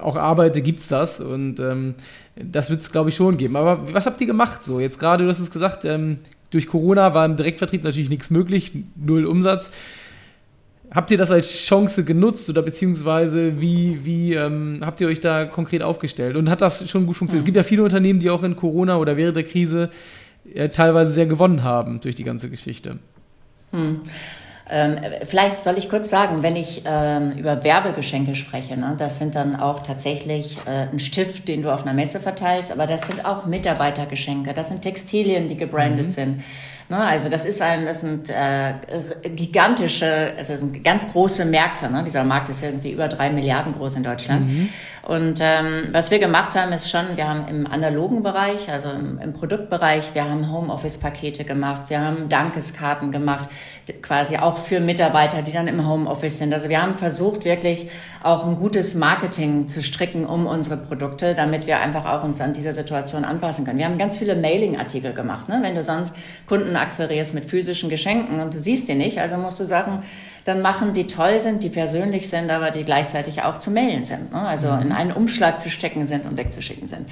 auch 0.01 0.15
arbeite, 0.15 0.61
gibt 0.61 0.79
es 0.79 0.87
das. 0.87 1.19
Und 1.19 1.59
ähm, 1.59 1.95
das 2.35 2.69
wird 2.69 2.81
es, 2.81 2.91
glaube 2.91 3.09
ich, 3.09 3.15
schon 3.15 3.37
geben. 3.37 3.55
Aber 3.55 3.93
was 3.93 4.05
habt 4.05 4.21
ihr 4.21 4.27
gemacht 4.27 4.63
so? 4.63 4.79
Jetzt 4.79 4.99
gerade, 4.99 5.23
du 5.23 5.29
hast 5.29 5.39
es 5.39 5.51
gesagt, 5.51 5.85
ähm, 5.85 6.19
durch 6.51 6.67
Corona 6.67 7.13
war 7.13 7.25
im 7.25 7.35
Direktvertrieb 7.35 7.83
natürlich 7.83 8.09
nichts 8.09 8.29
möglich, 8.29 8.71
null 8.95 9.25
Umsatz. 9.25 9.69
Habt 10.91 11.11
ihr 11.11 11.17
das 11.17 11.29
als 11.29 11.51
Chance 11.51 12.03
genutzt 12.03 12.49
oder 12.49 12.63
beziehungsweise 12.63 13.61
wie, 13.61 14.03
wie 14.03 14.33
ähm, 14.33 14.79
habt 14.83 14.99
ihr 15.01 15.07
euch 15.07 15.19
da 15.19 15.45
konkret 15.45 15.83
aufgestellt? 15.83 16.35
Und 16.35 16.49
hat 16.49 16.61
das 16.61 16.89
schon 16.89 17.05
gut 17.05 17.17
funktioniert? 17.17 17.43
Mhm. 17.43 17.43
Es 17.43 17.45
gibt 17.45 17.57
ja 17.57 17.63
viele 17.63 17.83
Unternehmen, 17.83 18.19
die 18.19 18.29
auch 18.29 18.41
in 18.41 18.55
Corona 18.55 18.97
oder 18.97 19.15
während 19.15 19.35
der 19.35 19.43
Krise 19.43 19.89
ja, 20.51 20.67
teilweise 20.67 21.11
sehr 21.11 21.27
gewonnen 21.27 21.63
haben 21.63 21.99
durch 21.99 22.15
die 22.15 22.23
ganze 22.23 22.49
Geschichte. 22.49 22.97
Hm. 23.71 24.01
Ähm, 24.71 24.97
vielleicht 25.25 25.55
soll 25.55 25.79
ich 25.79 25.89
kurz 25.89 26.11
sagen, 26.11 26.43
wenn 26.43 26.55
ich 26.55 26.83
ähm, 26.85 27.33
über 27.37 27.63
Werbegeschenke 27.63 28.35
spreche, 28.35 28.77
ne, 28.77 28.95
das 28.99 29.17
sind 29.17 29.33
dann 29.33 29.55
auch 29.55 29.81
tatsächlich 29.81 30.59
äh, 30.67 30.87
ein 30.91 30.99
Stift, 30.99 31.47
den 31.47 31.63
du 31.63 31.73
auf 31.73 31.83
einer 31.83 31.95
Messe 31.95 32.19
verteilst, 32.19 32.71
aber 32.71 32.85
das 32.85 33.07
sind 33.07 33.25
auch 33.25 33.47
Mitarbeitergeschenke, 33.47 34.53
das 34.53 34.67
sind 34.67 34.83
Textilien, 34.83 35.47
die 35.47 35.57
gebrandet 35.57 36.07
mhm. 36.07 36.11
sind. 36.11 36.43
Ne? 36.89 36.97
Also 36.97 37.29
das 37.29 37.45
ist 37.45 37.61
ein, 37.61 37.85
das 37.85 38.01
sind 38.01 38.29
äh, 38.29 38.73
gigantische, 39.23 40.33
also 40.37 40.53
das 40.53 40.59
sind 40.59 40.83
ganz 40.83 41.11
große 41.11 41.45
Märkte. 41.45 41.89
Ne? 41.89 42.03
Dieser 42.03 42.23
Markt 42.23 42.49
ist 42.49 42.63
irgendwie 42.63 42.91
über 42.91 43.07
drei 43.07 43.29
Milliarden 43.29 43.73
groß 43.73 43.97
in 43.97 44.03
Deutschland. 44.03 44.47
Mhm. 44.47 44.69
Und 45.09 45.39
ähm, 45.41 45.85
was 45.91 46.11
wir 46.11 46.19
gemacht 46.19 46.53
haben, 46.53 46.71
ist 46.71 46.91
schon, 46.91 47.01
wir 47.15 47.27
haben 47.27 47.47
im 47.47 47.65
analogen 47.65 48.21
Bereich, 48.21 48.71
also 48.71 48.91
im, 48.91 49.17
im 49.17 49.33
Produktbereich, 49.33 50.13
wir 50.13 50.29
haben 50.29 50.51
Homeoffice-Pakete 50.51 51.45
gemacht, 51.45 51.85
wir 51.87 51.99
haben 51.99 52.29
Dankeskarten 52.29 53.11
gemacht, 53.11 53.49
quasi 54.03 54.37
auch 54.37 54.59
für 54.59 54.79
Mitarbeiter, 54.79 55.41
die 55.41 55.51
dann 55.51 55.65
im 55.65 55.87
Homeoffice 55.87 56.37
sind. 56.37 56.53
Also 56.53 56.69
wir 56.69 56.79
haben 56.79 56.93
versucht, 56.93 57.43
wirklich 57.43 57.89
auch 58.21 58.45
ein 58.45 58.57
gutes 58.57 58.93
Marketing 58.93 59.67
zu 59.67 59.81
stricken 59.81 60.27
um 60.27 60.45
unsere 60.45 60.77
Produkte, 60.77 61.33
damit 61.33 61.65
wir 61.65 61.79
einfach 61.79 62.05
auch 62.05 62.23
uns 62.23 62.39
an 62.39 62.53
dieser 62.53 62.73
Situation 62.73 63.25
anpassen 63.25 63.65
können. 63.65 63.79
Wir 63.79 63.85
haben 63.85 63.97
ganz 63.97 64.19
viele 64.19 64.35
Mailing-Artikel 64.35 65.13
gemacht. 65.13 65.49
Ne? 65.49 65.57
Wenn 65.63 65.73
du 65.73 65.81
sonst 65.81 66.13
Kunden 66.45 66.75
akquirierst 66.75 67.33
mit 67.33 67.45
physischen 67.45 67.89
Geschenken 67.89 68.41
und 68.41 68.53
du 68.53 68.59
siehst 68.59 68.87
die 68.87 68.93
nicht, 68.93 69.17
also 69.17 69.37
musst 69.37 69.59
du 69.59 69.65
Sachen 69.65 70.03
dann 70.49 70.61
machen, 70.61 70.93
die 70.93 71.07
toll 71.07 71.39
sind, 71.39 71.63
die 71.63 71.69
persönlich 71.69 72.29
sind, 72.29 72.49
aber 72.49 72.71
die 72.71 72.83
gleichzeitig 72.83 73.43
auch 73.43 73.57
zu 73.57 73.71
mailen 73.71 74.03
sind. 74.03 74.33
Ne? 74.33 74.41
Also 74.41 74.71
mhm. 74.71 74.81
in 74.81 74.91
einen 74.91 75.11
Umschlag 75.11 75.61
zu 75.61 75.69
stecken 75.69 76.05
sind 76.05 76.25
und 76.25 76.37
wegzuschicken 76.37 76.87
sind. 76.87 77.07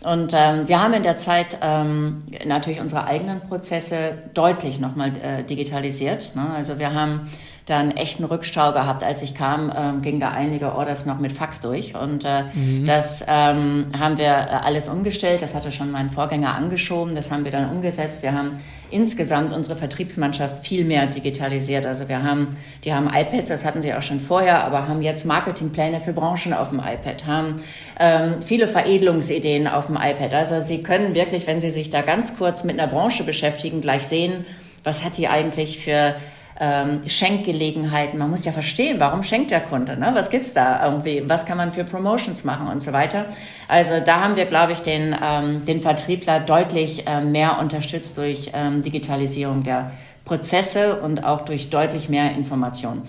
Und 0.00 0.32
ähm, 0.32 0.68
wir 0.68 0.80
haben 0.80 0.94
in 0.94 1.02
der 1.02 1.16
Zeit 1.16 1.58
ähm, 1.60 2.20
natürlich 2.46 2.80
unsere 2.80 3.04
eigenen 3.04 3.40
Prozesse 3.40 4.18
deutlich 4.32 4.78
nochmal 4.78 5.12
äh, 5.16 5.42
digitalisiert. 5.42 6.36
Ne? 6.36 6.46
Also 6.54 6.78
wir 6.78 6.94
haben 6.94 7.28
da 7.68 7.78
einen 7.78 7.96
echten 7.96 8.24
Rückstau 8.24 8.72
gehabt. 8.72 9.04
Als 9.04 9.22
ich 9.22 9.34
kam, 9.34 9.72
ähm, 9.76 10.02
ging 10.02 10.20
da 10.20 10.30
einige 10.30 10.74
Orders 10.74 11.06
noch 11.06 11.18
mit 11.18 11.32
Fax 11.32 11.60
durch. 11.60 11.94
Und 11.94 12.24
äh, 12.24 12.44
mhm. 12.54 12.86
das 12.86 13.24
ähm, 13.28 13.86
haben 13.98 14.16
wir 14.16 14.26
äh, 14.26 14.64
alles 14.64 14.88
umgestellt. 14.88 15.42
Das 15.42 15.54
hatte 15.54 15.70
schon 15.70 15.90
mein 15.90 16.10
Vorgänger 16.10 16.54
angeschoben. 16.54 17.14
Das 17.14 17.30
haben 17.30 17.44
wir 17.44 17.52
dann 17.52 17.70
umgesetzt. 17.70 18.22
Wir 18.22 18.32
haben 18.32 18.58
insgesamt 18.90 19.52
unsere 19.52 19.76
Vertriebsmannschaft 19.76 20.66
viel 20.66 20.84
mehr 20.84 21.06
digitalisiert. 21.06 21.84
Also 21.84 22.08
wir 22.08 22.22
haben, 22.22 22.56
die 22.84 22.94
haben 22.94 23.08
iPads, 23.12 23.48
das 23.48 23.64
hatten 23.66 23.82
sie 23.82 23.92
auch 23.92 24.02
schon 24.02 24.18
vorher, 24.18 24.64
aber 24.64 24.88
haben 24.88 25.02
jetzt 25.02 25.26
Marketingpläne 25.26 26.00
für 26.00 26.14
Branchen 26.14 26.54
auf 26.54 26.70
dem 26.70 26.78
iPad, 26.78 27.26
haben 27.26 27.56
ähm, 28.00 28.36
viele 28.40 28.66
Veredelungsideen 28.66 29.66
auf 29.66 29.86
dem 29.86 29.96
iPad. 29.96 30.32
Also 30.32 30.62
sie 30.62 30.82
können 30.82 31.14
wirklich, 31.14 31.46
wenn 31.46 31.60
sie 31.60 31.70
sich 31.70 31.90
da 31.90 32.00
ganz 32.00 32.38
kurz 32.38 32.64
mit 32.64 32.80
einer 32.80 32.90
Branche 32.90 33.24
beschäftigen, 33.24 33.82
gleich 33.82 34.06
sehen, 34.06 34.46
was 34.84 35.04
hat 35.04 35.18
die 35.18 35.28
eigentlich 35.28 35.78
für 35.78 36.14
ähm, 36.60 37.08
Schenkgelegenheiten. 37.08 38.18
Man 38.18 38.30
muss 38.30 38.44
ja 38.44 38.52
verstehen, 38.52 38.98
warum 38.98 39.22
schenkt 39.22 39.50
der 39.50 39.60
Kunde? 39.60 39.96
Ne? 39.96 40.10
Was 40.14 40.30
gibt's 40.30 40.54
da 40.54 40.84
irgendwie? 40.84 41.22
Was 41.26 41.46
kann 41.46 41.56
man 41.56 41.72
für 41.72 41.84
Promotions 41.84 42.44
machen 42.44 42.66
und 42.68 42.82
so 42.82 42.92
weiter? 42.92 43.26
Also 43.68 44.00
da 44.04 44.22
haben 44.22 44.36
wir, 44.36 44.46
glaube 44.46 44.72
ich, 44.72 44.80
den, 44.80 45.14
ähm, 45.22 45.64
den 45.64 45.80
Vertriebler 45.80 46.40
deutlich 46.40 47.04
ähm, 47.06 47.32
mehr 47.32 47.58
unterstützt 47.60 48.18
durch 48.18 48.50
ähm, 48.54 48.82
Digitalisierung 48.82 49.62
der 49.62 49.92
Prozesse 50.24 50.96
und 50.96 51.24
auch 51.24 51.42
durch 51.42 51.70
deutlich 51.70 52.08
mehr 52.08 52.32
Informationen. 52.32 53.02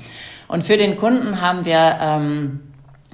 Und 0.47 0.63
für 0.63 0.77
den 0.77 0.95
Kunden 0.95 1.41
haben 1.41 1.65
wir 1.65 1.97
ähm, 2.01 2.59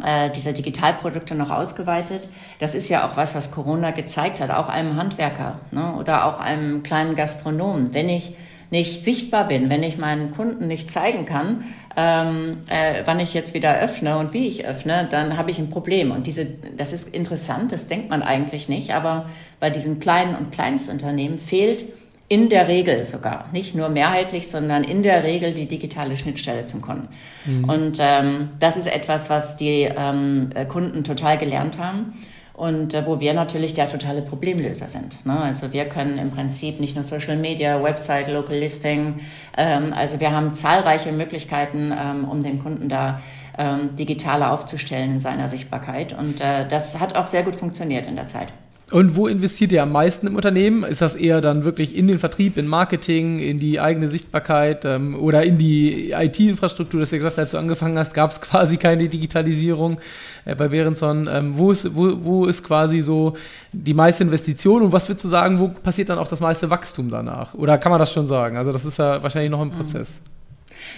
äh, 0.04 0.30
diese 0.30 0.52
Digitalprodukte 0.52 1.36
noch 1.36 1.50
ausgeweitet. 1.50 2.28
Das 2.60 2.76
ist 2.76 2.90
ja 2.90 3.08
auch 3.08 3.16
was, 3.16 3.36
was 3.36 3.52
Corona 3.52 3.92
gezeigt 3.92 4.42
hat, 4.42 4.52
auch 4.52 4.68
einem 4.68 4.98
Handwerker 4.98 5.60
ne, 5.72 5.94
oder 5.98 6.26
auch 6.26 6.40
einem 6.40 6.84
kleinen 6.84 7.16
Gastronomen. 7.16 7.94
Wenn 7.94 8.10
ich 8.10 8.36
nicht 8.76 9.06
sichtbar 9.06 9.48
bin, 9.48 9.70
wenn 9.70 9.84
ich 9.84 9.98
meinen 9.98 10.32
Kunden 10.32 10.68
nicht 10.68 10.92
zeigen 10.92 11.26
kann, 11.26 11.64
ähm, 11.96 12.58
äh, 12.68 13.04
wann 13.06 13.22
ich 13.22 13.34
jetzt 13.34 13.54
wieder 13.54 13.80
öffne 13.80 14.18
und 14.18 14.34
wie 14.34 14.48
ich 14.48 14.66
öffne, 14.66 15.08
dann 15.10 15.38
habe 15.38 15.50
ich 15.50 15.60
ein 15.60 15.70
Problem. 15.70 16.12
Und 16.12 16.28
diese, 16.28 16.46
das 16.76 16.92
ist 16.92 17.16
interessant, 17.16 17.72
das 17.72 17.88
denkt 17.88 18.10
man 18.10 18.22
eigentlich 18.22 18.68
nicht, 18.68 18.94
aber 18.94 19.30
bei 19.62 19.70
diesen 19.70 20.02
kleinen 20.02 20.36
und 20.36 20.52
Kleinstunternehmen 20.52 21.38
fehlt 21.38 21.86
in 22.28 22.50
der 22.50 22.68
Regel 22.68 23.06
sogar, 23.06 23.48
nicht 23.54 23.76
nur 23.76 23.88
mehrheitlich, 23.88 24.50
sondern 24.50 24.84
in 24.84 25.04
der 25.04 25.24
Regel 25.24 25.54
die 25.54 25.68
digitale 25.68 26.18
Schnittstelle 26.18 26.66
zum 26.66 26.82
Kunden. 26.82 27.08
Mhm. 27.46 27.64
Und 27.70 27.98
ähm, 28.02 28.50
das 28.60 28.76
ist 28.76 28.88
etwas, 28.88 29.30
was 29.30 29.56
die 29.56 29.88
ähm, 29.96 30.50
Kunden 30.68 31.06
total 31.06 31.38
gelernt 31.38 31.78
haben 31.78 32.14
und 32.56 32.94
äh, 32.94 33.06
wo 33.06 33.20
wir 33.20 33.34
natürlich 33.34 33.74
der 33.74 33.90
totale 33.90 34.22
Problemlöser 34.22 34.88
sind. 34.88 35.26
Ne? 35.26 35.38
Also 35.38 35.74
wir 35.74 35.86
können 35.86 36.18
im 36.18 36.32
Prinzip 36.32 36.80
nicht 36.80 36.96
nur 36.96 37.04
Social 37.04 37.38
Media, 37.38 37.84
Website, 37.84 38.30
Local 38.30 38.58
Listing, 38.58 39.20
ähm, 39.58 39.94
also 39.94 40.20
wir 40.20 40.32
haben 40.32 40.54
zahlreiche 40.54 41.12
Möglichkeiten, 41.12 41.92
ähm, 41.92 42.26
um 42.26 42.44
den 42.44 42.62
Kunden 42.62 42.90
da 42.90 43.22
ähm, 43.58 43.96
digitaler 43.96 44.52
aufzustellen 44.52 45.14
in 45.14 45.22
seiner 45.22 45.48
Sichtbarkeit. 45.48 46.18
Und 46.18 46.42
äh, 46.42 46.68
das 46.68 47.00
hat 47.00 47.16
auch 47.16 47.28
sehr 47.28 47.44
gut 47.44 47.56
funktioniert 47.56 48.06
in 48.08 48.16
der 48.16 48.28
Zeit. 48.28 48.52
Und 48.92 49.16
wo 49.16 49.28
investiert 49.28 49.72
ihr 49.72 49.82
am 49.82 49.92
meisten 49.92 50.28
im 50.28 50.36
Unternehmen? 50.36 50.84
Ist 50.84 51.02
das 51.02 51.16
eher 51.16 51.42
dann 51.42 51.64
wirklich 51.64 51.96
in 51.96 52.08
den 52.08 52.20
Vertrieb, 52.20 52.56
in 52.56 52.68
Marketing, 52.68 53.40
in 53.40 53.58
die 53.58 53.80
eigene 53.80 54.08
Sichtbarkeit 54.08 54.86
ähm, 54.86 55.16
oder 55.16 55.44
in 55.44 55.58
die 55.58 56.12
IT-Infrastruktur? 56.12 57.00
Das 57.00 57.08
hast 57.08 57.14
ja 57.14 57.18
gesagt, 57.18 57.40
als 57.40 57.52
du 57.52 57.58
angefangen 57.58 57.98
hast, 57.98 58.14
gab 58.14 58.30
es 58.30 58.42
quasi 58.42 58.78
keine 58.78 59.10
Digitalisierung 59.10 59.98
äh, 60.46 60.54
bei 60.54 60.68
Behrenson. 60.68 61.28
Ähm, 61.32 61.54
wo, 61.58 61.72
ist, 61.72 61.96
wo, 61.96 62.16
wo 62.24 62.46
ist 62.46 62.64
quasi 62.64 63.02
so 63.02 63.36
die 63.72 63.96
meiste 63.96 64.24
Investition 64.24 64.84
und 64.84 64.92
was 64.92 65.10
würdest 65.10 65.26
du 65.26 65.30
sagen, 65.30 65.60
wo 65.60 65.70
passiert 65.70 66.10
dann 66.10 66.20
auch 66.20 66.28
das 66.28 66.40
meiste 66.40 66.70
Wachstum 66.70 67.10
danach? 67.10 67.56
Oder 67.56 67.80
kann 67.80 67.90
man 67.90 68.00
das 68.00 68.14
schon 68.14 68.28
sagen? 68.28 68.56
Also 68.56 68.72
das 68.72 68.86
ist 68.86 69.00
ja 69.00 69.22
wahrscheinlich 69.24 69.50
noch 69.50 69.62
ein 69.62 69.72
Prozess. 69.72 70.20
Mhm. 70.24 70.35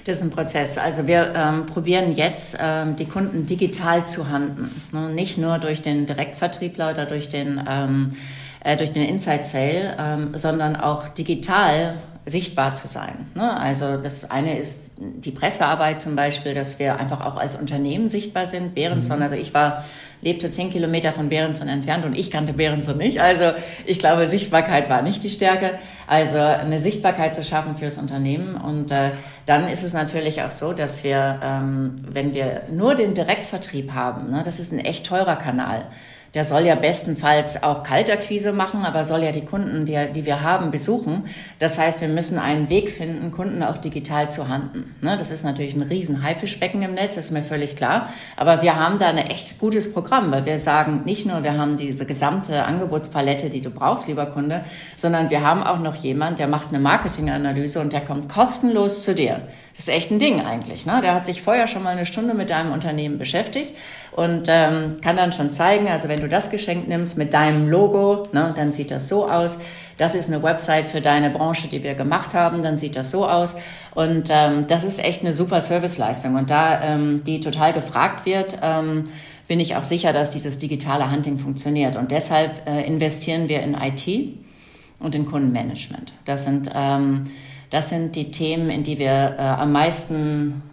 Das 0.06 0.18
ist 0.18 0.24
ein 0.24 0.32
Prozess. 0.32 0.78
Also 0.78 1.08
wir 1.08 1.34
ähm, 1.36 1.66
probieren 1.66 2.16
jetzt, 2.16 2.58
ähm, 2.62 2.96
die 2.96 3.06
Kunden 3.06 3.46
digital 3.46 4.06
zu 4.06 4.30
handeln. 4.30 4.70
Ne? 4.94 5.10
Nicht 5.10 5.38
nur 5.38 5.58
durch 5.60 5.82
den 5.82 6.06
Direktvertriebler 6.06 6.92
oder 6.92 7.06
durch 7.06 7.30
den, 7.30 7.62
ähm, 7.70 8.16
äh, 8.64 8.78
durch 8.78 8.92
den 8.92 9.04
Inside 9.04 9.44
Sale, 9.44 9.96
ähm, 10.00 10.30
sondern 10.34 10.76
auch 10.76 11.08
digital 11.10 11.94
sichtbar 12.28 12.76
zu 12.76 12.88
sein. 12.88 13.28
Ne? 13.36 13.58
Also 13.58 13.98
das 13.98 14.30
eine 14.30 14.58
ist 14.58 14.92
die 15.00 15.32
Pressearbeit 15.32 16.02
zum 16.02 16.16
Beispiel, 16.16 16.54
dass 16.54 16.78
wir 16.78 17.00
einfach 17.00 17.22
auch 17.26 17.38
als 17.38 17.56
Unternehmen 17.56 18.10
sichtbar 18.10 18.46
sind. 18.46 18.76
Behrenson, 18.76 19.18
mhm. 19.18 19.24
also 19.24 19.36
ich 19.36 19.54
war 19.54 19.86
lebte 20.28 20.52
zehn 20.52 20.70
Kilometer 20.70 21.14
von 21.14 21.30
Behrenson 21.30 21.70
entfernt 21.70 22.04
und 22.04 22.18
ich 22.18 22.32
kannte 22.32 22.54
Behrenson 22.54 22.98
nicht. 22.98 23.20
Also 23.22 23.52
ich 23.86 24.00
glaube, 24.00 24.28
Sichtbarkeit 24.28 24.90
war 24.90 25.02
nicht 25.02 25.24
die 25.24 25.30
Stärke. 25.30 25.80
Also 26.06 26.38
eine 26.38 26.80
Sichtbarkeit 26.80 27.34
zu 27.34 27.44
schaffen 27.44 27.76
fürs 27.76 27.98
Unternehmen. 27.98 28.56
Und 28.56 28.92
äh, 28.92 29.12
dann 29.46 29.68
ist 29.68 29.84
es 29.84 29.94
natürlich 29.94 30.42
auch 30.42 30.52
so, 30.52 30.74
dass 30.74 31.04
wir, 31.04 31.40
ähm, 31.42 31.96
wenn 32.08 32.34
wir 32.34 32.64
nur 32.72 32.96
den 32.96 33.14
Direktvertrieb 33.14 33.92
haben, 33.92 34.32
ne, 34.32 34.44
das 34.44 34.60
ist 34.60 34.72
ein 34.72 34.80
echt 34.80 35.06
teurer 35.06 35.38
Kanal 35.38 35.86
der 36.34 36.44
soll 36.44 36.66
ja 36.66 36.76
bestenfalls 36.76 37.64
auch 37.64 37.84
Kaltakquise 37.84 38.52
machen, 38.52 38.86
aber 38.86 39.04
soll 39.04 39.24
ja 39.24 39.32
die 39.32 39.46
Kunden, 39.46 39.86
die, 39.86 39.98
die 40.14 40.26
wir 40.26 40.42
haben, 40.42 40.72
besuchen. 40.72 41.26
Das 41.60 41.80
heißt, 41.80 42.02
wir 42.02 42.08
müssen 42.08 42.38
einen 42.38 42.70
Weg 42.70 42.90
finden, 42.90 43.32
Kunden 43.32 43.64
auch 43.64 43.78
digital 43.78 44.30
zu 44.30 44.48
handeln. 44.50 44.96
Ne? 45.02 45.18
Das 45.18 45.32
ist 45.32 45.44
natürlich 45.44 45.76
ein 45.76 45.82
riesen 45.82 46.24
Haifischbecken 46.24 46.82
im 46.82 46.94
Netz, 46.94 47.18
ist 47.18 47.32
mir 47.32 47.42
völlig 47.42 47.76
klar. 47.76 48.10
Aber 48.36 48.62
wir 48.62 48.76
haben 48.76 49.00
da 49.00 49.08
ein 49.08 49.18
echt 49.18 49.60
gutes 49.60 49.94
Programm, 49.94 50.32
weil 50.32 50.46
wir 50.46 50.60
sagen 50.60 51.02
nicht 51.06 51.26
nur, 51.26 51.44
wir 51.44 51.58
haben 51.58 51.78
diese 51.78 52.06
gesamte 52.06 52.66
Angebotspalette, 52.66 53.50
die 53.50 53.62
du 53.62 53.70
brauchst, 53.70 54.08
lieber 54.08 54.26
Kunde, 54.26 54.64
sondern 54.96 55.30
wir 55.30 55.42
haben 55.42 55.64
auch 55.64 55.80
noch 55.80 55.96
jemand, 55.96 56.40
der 56.40 56.48
macht 56.48 56.70
eine 56.70 56.80
Marketinganalyse 56.80 57.80
und 57.80 57.94
der 57.94 58.02
kommt 58.02 58.30
kostenlos 58.30 59.04
zu 59.04 59.16
dir. 59.16 59.42
Das 59.76 59.88
ist 59.88 59.94
echt 59.94 60.12
ein 60.12 60.18
Ding 60.18 60.42
eigentlich. 60.42 60.88
Ne? 60.88 61.02
Der 61.02 61.14
hat 61.14 61.26
sich 61.26 61.44
vorher 61.44 61.68
schon 61.68 61.84
mal 61.84 61.92
eine 61.92 62.08
Stunde 62.08 62.34
mit 62.34 62.50
deinem 62.50 62.72
Unternehmen 62.72 63.20
beschäftigt 63.20 63.74
und 64.18 64.48
ähm, 64.48 65.00
kann 65.04 65.16
dann 65.16 65.32
schon 65.32 65.52
zeigen, 65.52 65.88
also 65.88 66.10
wenn 66.10 66.20
du 66.20 66.28
das 66.28 66.50
Geschenk 66.50 66.88
nimmst 66.88 67.20
mit 67.20 67.36
deinem 67.36 67.70
Logo, 67.70 68.28
ne, 68.32 68.52
dann 68.56 68.74
sieht 68.74 68.90
das 68.90 69.08
so 69.08 69.30
aus. 69.30 69.60
Das 70.00 70.16
ist 70.16 70.28
eine 70.28 70.42
Website 70.42 70.86
für 70.86 71.02
deine 71.02 71.30
Branche, 71.30 71.68
die 71.68 71.84
wir 71.84 71.94
gemacht 71.94 72.34
haben, 72.34 72.64
dann 72.64 72.80
sieht 72.80 72.96
das 72.96 73.12
so 73.12 73.28
aus. 73.28 73.58
Und 73.94 74.32
ähm, 74.32 74.66
das 74.68 74.84
ist 74.84 75.04
echt 75.04 75.22
eine 75.22 75.34
super 75.34 75.62
Serviceleistung. 75.62 76.34
Und 76.34 76.50
da 76.50 76.82
ähm, 76.82 77.24
die 77.28 77.42
total 77.42 77.74
gefragt 77.74 78.26
wird, 78.26 78.58
ähm, 78.64 79.06
bin 79.48 79.60
ich 79.60 79.76
auch 79.76 79.84
sicher, 79.84 80.14
dass 80.14 80.32
dieses 80.32 80.58
digitale 80.58 81.12
Hunting 81.12 81.38
funktioniert. 81.38 81.96
Und 81.96 82.10
deshalb 82.10 82.68
äh, 82.68 82.88
investieren 82.88 83.50
wir 83.50 83.62
in 83.62 83.76
IT 83.76 84.34
und 84.98 85.14
in 85.14 85.28
Kundenmanagement. 85.28 86.14
Das 86.26 86.44
sind 86.44 86.72
ähm, 86.74 87.26
das 87.70 87.90
sind 87.90 88.16
die 88.16 88.32
Themen, 88.32 88.70
in 88.70 88.84
die 88.84 88.98
wir 88.98 89.36
äh, 89.38 89.42
am 89.42 89.74
meisten 89.74 90.64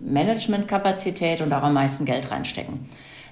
Managementkapazität 0.00 1.40
und 1.40 1.52
auch 1.52 1.62
am 1.62 1.74
meisten 1.74 2.04
Geld 2.04 2.30
reinstecken. 2.30 2.88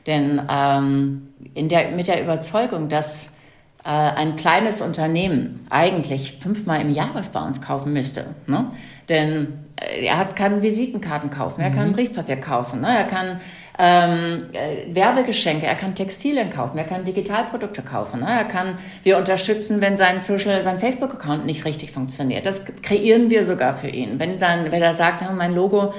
Denn 0.06 0.40
ähm, 0.50 1.28
in 1.54 1.68
der, 1.68 1.90
mit 1.90 2.06
der 2.08 2.22
Überzeugung, 2.22 2.88
dass 2.88 3.36
äh, 3.84 3.90
ein 3.90 4.36
kleines 4.36 4.82
Unternehmen 4.82 5.60
eigentlich 5.70 6.38
fünfmal 6.40 6.80
im 6.80 6.90
Jahr 6.90 7.10
was 7.14 7.30
bei 7.30 7.40
uns 7.40 7.62
kaufen 7.62 7.92
müsste. 7.92 8.26
Ne? 8.46 8.70
Denn 9.08 9.54
äh, 9.76 10.06
er 10.06 10.18
hat, 10.18 10.36
kann 10.36 10.62
Visitenkarten 10.62 11.30
kaufen, 11.30 11.60
er 11.60 11.70
kann 11.70 11.88
mhm. 11.88 11.92
Briefpapier 11.92 12.36
kaufen, 12.36 12.80
ne? 12.80 12.88
er 12.88 13.04
kann 13.04 13.40
ähm, 13.78 14.46
äh, 14.52 14.94
Werbegeschenke, 14.94 15.64
er 15.64 15.76
kann 15.76 15.94
Textilien 15.94 16.50
kaufen, 16.50 16.76
er 16.76 16.84
kann 16.84 17.04
Digitalprodukte 17.04 17.82
kaufen, 17.82 18.20
ne? 18.20 18.26
er 18.28 18.44
kann, 18.44 18.78
wir 19.04 19.16
unterstützen, 19.16 19.80
wenn 19.80 19.96
sein 19.96 20.18
Social, 20.18 20.60
sein 20.62 20.80
Facebook-Account 20.80 21.46
nicht 21.46 21.64
richtig 21.64 21.92
funktioniert. 21.92 22.46
Das 22.46 22.64
kreieren 22.82 23.30
wir 23.30 23.44
sogar 23.44 23.74
für 23.74 23.88
ihn. 23.88 24.18
Wenn 24.18 24.38
dann, 24.38 24.72
wenn 24.72 24.82
er 24.82 24.94
sagt, 24.94 25.22
mein 25.36 25.54
Logo 25.54 25.94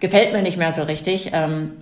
gefällt 0.00 0.32
mir 0.32 0.42
nicht 0.42 0.58
mehr 0.58 0.72
so 0.72 0.82
richtig, 0.82 1.30
ähm, 1.32 1.72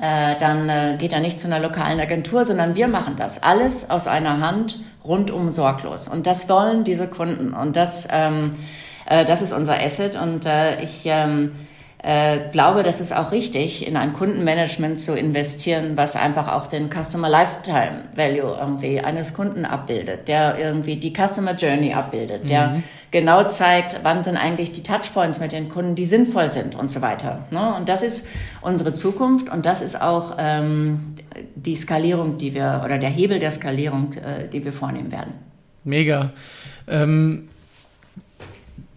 äh, 0.00 0.34
dann 0.40 0.68
äh, 0.68 0.96
geht 0.98 1.12
er 1.12 1.20
nicht 1.20 1.38
zu 1.38 1.46
einer 1.46 1.60
lokalen 1.60 2.00
Agentur, 2.00 2.44
sondern 2.44 2.76
wir 2.76 2.88
machen 2.88 3.16
das. 3.16 3.42
Alles 3.42 3.90
aus 3.90 4.06
einer 4.06 4.40
Hand, 4.40 4.78
rundum 5.04 5.50
sorglos. 5.50 6.08
Und 6.08 6.26
das 6.26 6.48
wollen 6.48 6.84
diese 6.84 7.08
Kunden. 7.08 7.52
Und 7.52 7.76
das, 7.76 8.08
ähm, 8.10 8.52
äh, 9.06 9.24
das 9.24 9.42
ist 9.42 9.52
unser 9.52 9.82
Asset. 9.82 10.16
Und 10.16 10.46
äh, 10.46 10.82
ich 10.82 11.02
ähm, 11.04 11.52
äh, 12.02 12.50
glaube, 12.50 12.82
das 12.82 13.00
ist 13.00 13.14
auch 13.14 13.30
richtig, 13.30 13.86
in 13.86 13.96
ein 13.96 14.12
Kundenmanagement 14.12 14.98
zu 14.98 15.16
investieren, 15.16 15.96
was 15.96 16.16
einfach 16.16 16.48
auch 16.48 16.66
den 16.66 16.90
Customer 16.90 17.28
Lifetime 17.28 18.02
Value 18.16 18.56
irgendwie 18.58 19.00
eines 19.00 19.34
Kunden 19.34 19.64
abbildet, 19.64 20.26
der 20.26 20.58
irgendwie 20.58 20.96
die 20.96 21.12
Customer 21.12 21.54
Journey 21.54 21.94
abbildet, 21.94 22.50
der 22.50 22.68
mhm. 22.68 22.82
genau 23.12 23.44
zeigt, 23.44 24.00
wann 24.02 24.24
sind 24.24 24.36
eigentlich 24.36 24.72
die 24.72 24.82
Touchpoints 24.82 25.38
mit 25.38 25.52
den 25.52 25.68
Kunden, 25.68 25.94
die 25.94 26.04
sinnvoll 26.04 26.48
sind 26.48 26.74
und 26.74 26.90
so 26.90 27.02
weiter. 27.02 27.46
Ne? 27.52 27.74
Und 27.76 27.88
das 27.88 28.02
ist 28.02 28.28
unsere 28.62 28.92
Zukunft 28.94 29.48
und 29.48 29.64
das 29.64 29.80
ist 29.80 30.02
auch 30.02 30.34
ähm, 30.38 31.14
die 31.54 31.76
Skalierung, 31.76 32.36
die 32.36 32.52
wir 32.54 32.82
oder 32.84 32.98
der 32.98 33.10
Hebel 33.10 33.38
der 33.38 33.52
Skalierung, 33.52 34.12
äh, 34.14 34.48
die 34.48 34.64
wir 34.64 34.72
vornehmen 34.72 35.12
werden. 35.12 35.34
Mega. 35.84 36.32
Ähm 36.88 37.48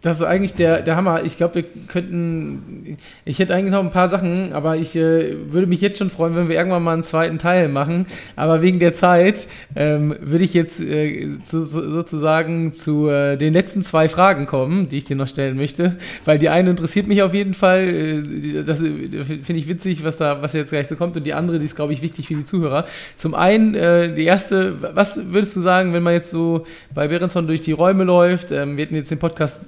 das 0.06 0.18
ist 0.18 0.24
eigentlich 0.24 0.54
der, 0.54 0.84
der 0.84 0.96
Hammer. 0.98 1.24
Ich 1.24 1.36
glaube, 1.36 1.56
wir 1.56 1.64
könnten. 1.88 2.96
Ich 3.26 3.40
hätte 3.40 3.56
eigentlich 3.56 3.72
noch 3.72 3.84
ein 3.84 3.90
paar 3.90 4.08
Sachen, 4.08 4.54
aber 4.54 4.78
ich 4.78 4.96
äh, 4.96 5.52
würde 5.52 5.66
mich 5.66 5.82
jetzt 5.82 5.98
schon 5.98 6.12
freuen, 6.12 6.36
wenn 6.36 6.48
wir 6.48 6.56
irgendwann 6.56 6.84
mal 6.84 6.94
einen 6.94 7.02
zweiten 7.02 7.40
Teil 7.40 7.70
machen. 7.70 8.06
Aber 8.36 8.62
wegen 8.62 8.78
der 8.78 8.94
Zeit 8.94 9.48
ähm, 9.76 10.16
würde 10.22 10.44
ich 10.44 10.54
jetzt 10.54 10.80
äh, 10.80 11.30
zu, 11.44 11.60
sozusagen 11.62 12.74
zu 12.74 13.10
äh, 13.10 13.36
den 13.36 13.52
letzten 13.52 13.82
zwei 13.82 14.08
Fragen 14.08 14.46
kommen, 14.46 14.90
die 14.90 14.98
ich 14.98 15.06
dir 15.06 15.16
noch 15.16 15.28
stellen 15.28 15.58
möchte. 15.58 15.96
Weil 16.24 16.38
die 16.38 16.50
eine 16.50 16.70
interessiert 16.70 17.08
mich 17.08 17.24
auf 17.24 17.34
jeden 17.34 17.56
Fall. 17.56 17.88
Äh, 17.88 18.64
das 18.64 18.84
äh, 18.84 19.24
finde 19.24 19.56
ich 19.56 19.68
witzig, 19.68 20.04
was 20.04 20.18
da, 20.18 20.40
was 20.40 20.54
jetzt 20.54 20.70
gleich 20.70 20.88
so 20.88 20.98
kommt. 20.98 21.18
Und 21.18 21.26
die 21.26 21.34
andere, 21.34 21.58
die 21.58 21.66
ist, 21.66 21.76
glaube 21.76 21.94
ich, 21.94 22.04
wichtig 22.04 22.28
für 22.28 22.36
die 22.36 22.46
Zuhörer. 22.46 22.86
Zum 23.16 23.34
einen, 23.34 23.74
äh, 23.74 24.14
die 24.14 24.26
erste, 24.26 24.76
was 24.94 25.34
würdest 25.34 25.56
du 25.56 25.62
sagen, 25.62 25.94
wenn 25.94 26.04
man 26.04 26.14
jetzt 26.14 26.30
so 26.30 26.68
bei 26.94 27.08
Berenson 27.08 27.48
durch 27.48 27.62
die 27.62 27.72
Räume 27.72 28.04
läuft? 28.04 28.52
Ähm, 28.52 28.78
wir 28.78 28.86
hatten 28.86 28.94
jetzt 28.94 29.10
den 29.10 29.18
Podcast 29.18 29.62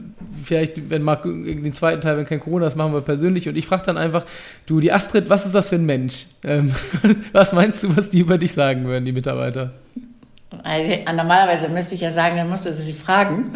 vielleicht, 0.44 0.90
wenn 0.90 1.02
mal 1.02 1.16
den 1.16 1.74
zweiten 1.74 2.02
Teil, 2.02 2.18
wenn 2.18 2.26
kein 2.26 2.40
Corona 2.40 2.68
ist, 2.68 2.76
machen 2.76 2.94
wir 2.94 3.02
persönlich. 3.02 3.48
Und 3.50 3.56
ich 3.56 3.68
frage 3.68 3.84
dann 3.86 3.98
einfach, 3.98 4.26
du, 4.66 4.80
die 4.80 4.92
Astrid, 4.92 5.30
was 5.30 5.46
ist 5.46 5.56
das 5.56 5.70
für 5.70 5.76
ein 5.76 5.86
Mensch? 5.86 6.26
Ähm, 6.44 6.74
was 7.34 7.54
meinst 7.54 7.84
du, 7.84 7.96
was 7.96 8.10
die 8.10 8.20
über 8.20 8.38
dich 8.38 8.54
sagen 8.54 8.86
würden, 8.86 9.06
die 9.06 9.12
Mitarbeiter? 9.12 9.74
Also, 10.64 10.92
normalerweise 11.14 11.70
müsste 11.70 11.96
ich 11.96 12.02
ja 12.02 12.12
sagen, 12.12 12.38
dann 12.38 12.50
musste 12.50 12.72
sie 12.72 12.94
fragen. 12.94 13.52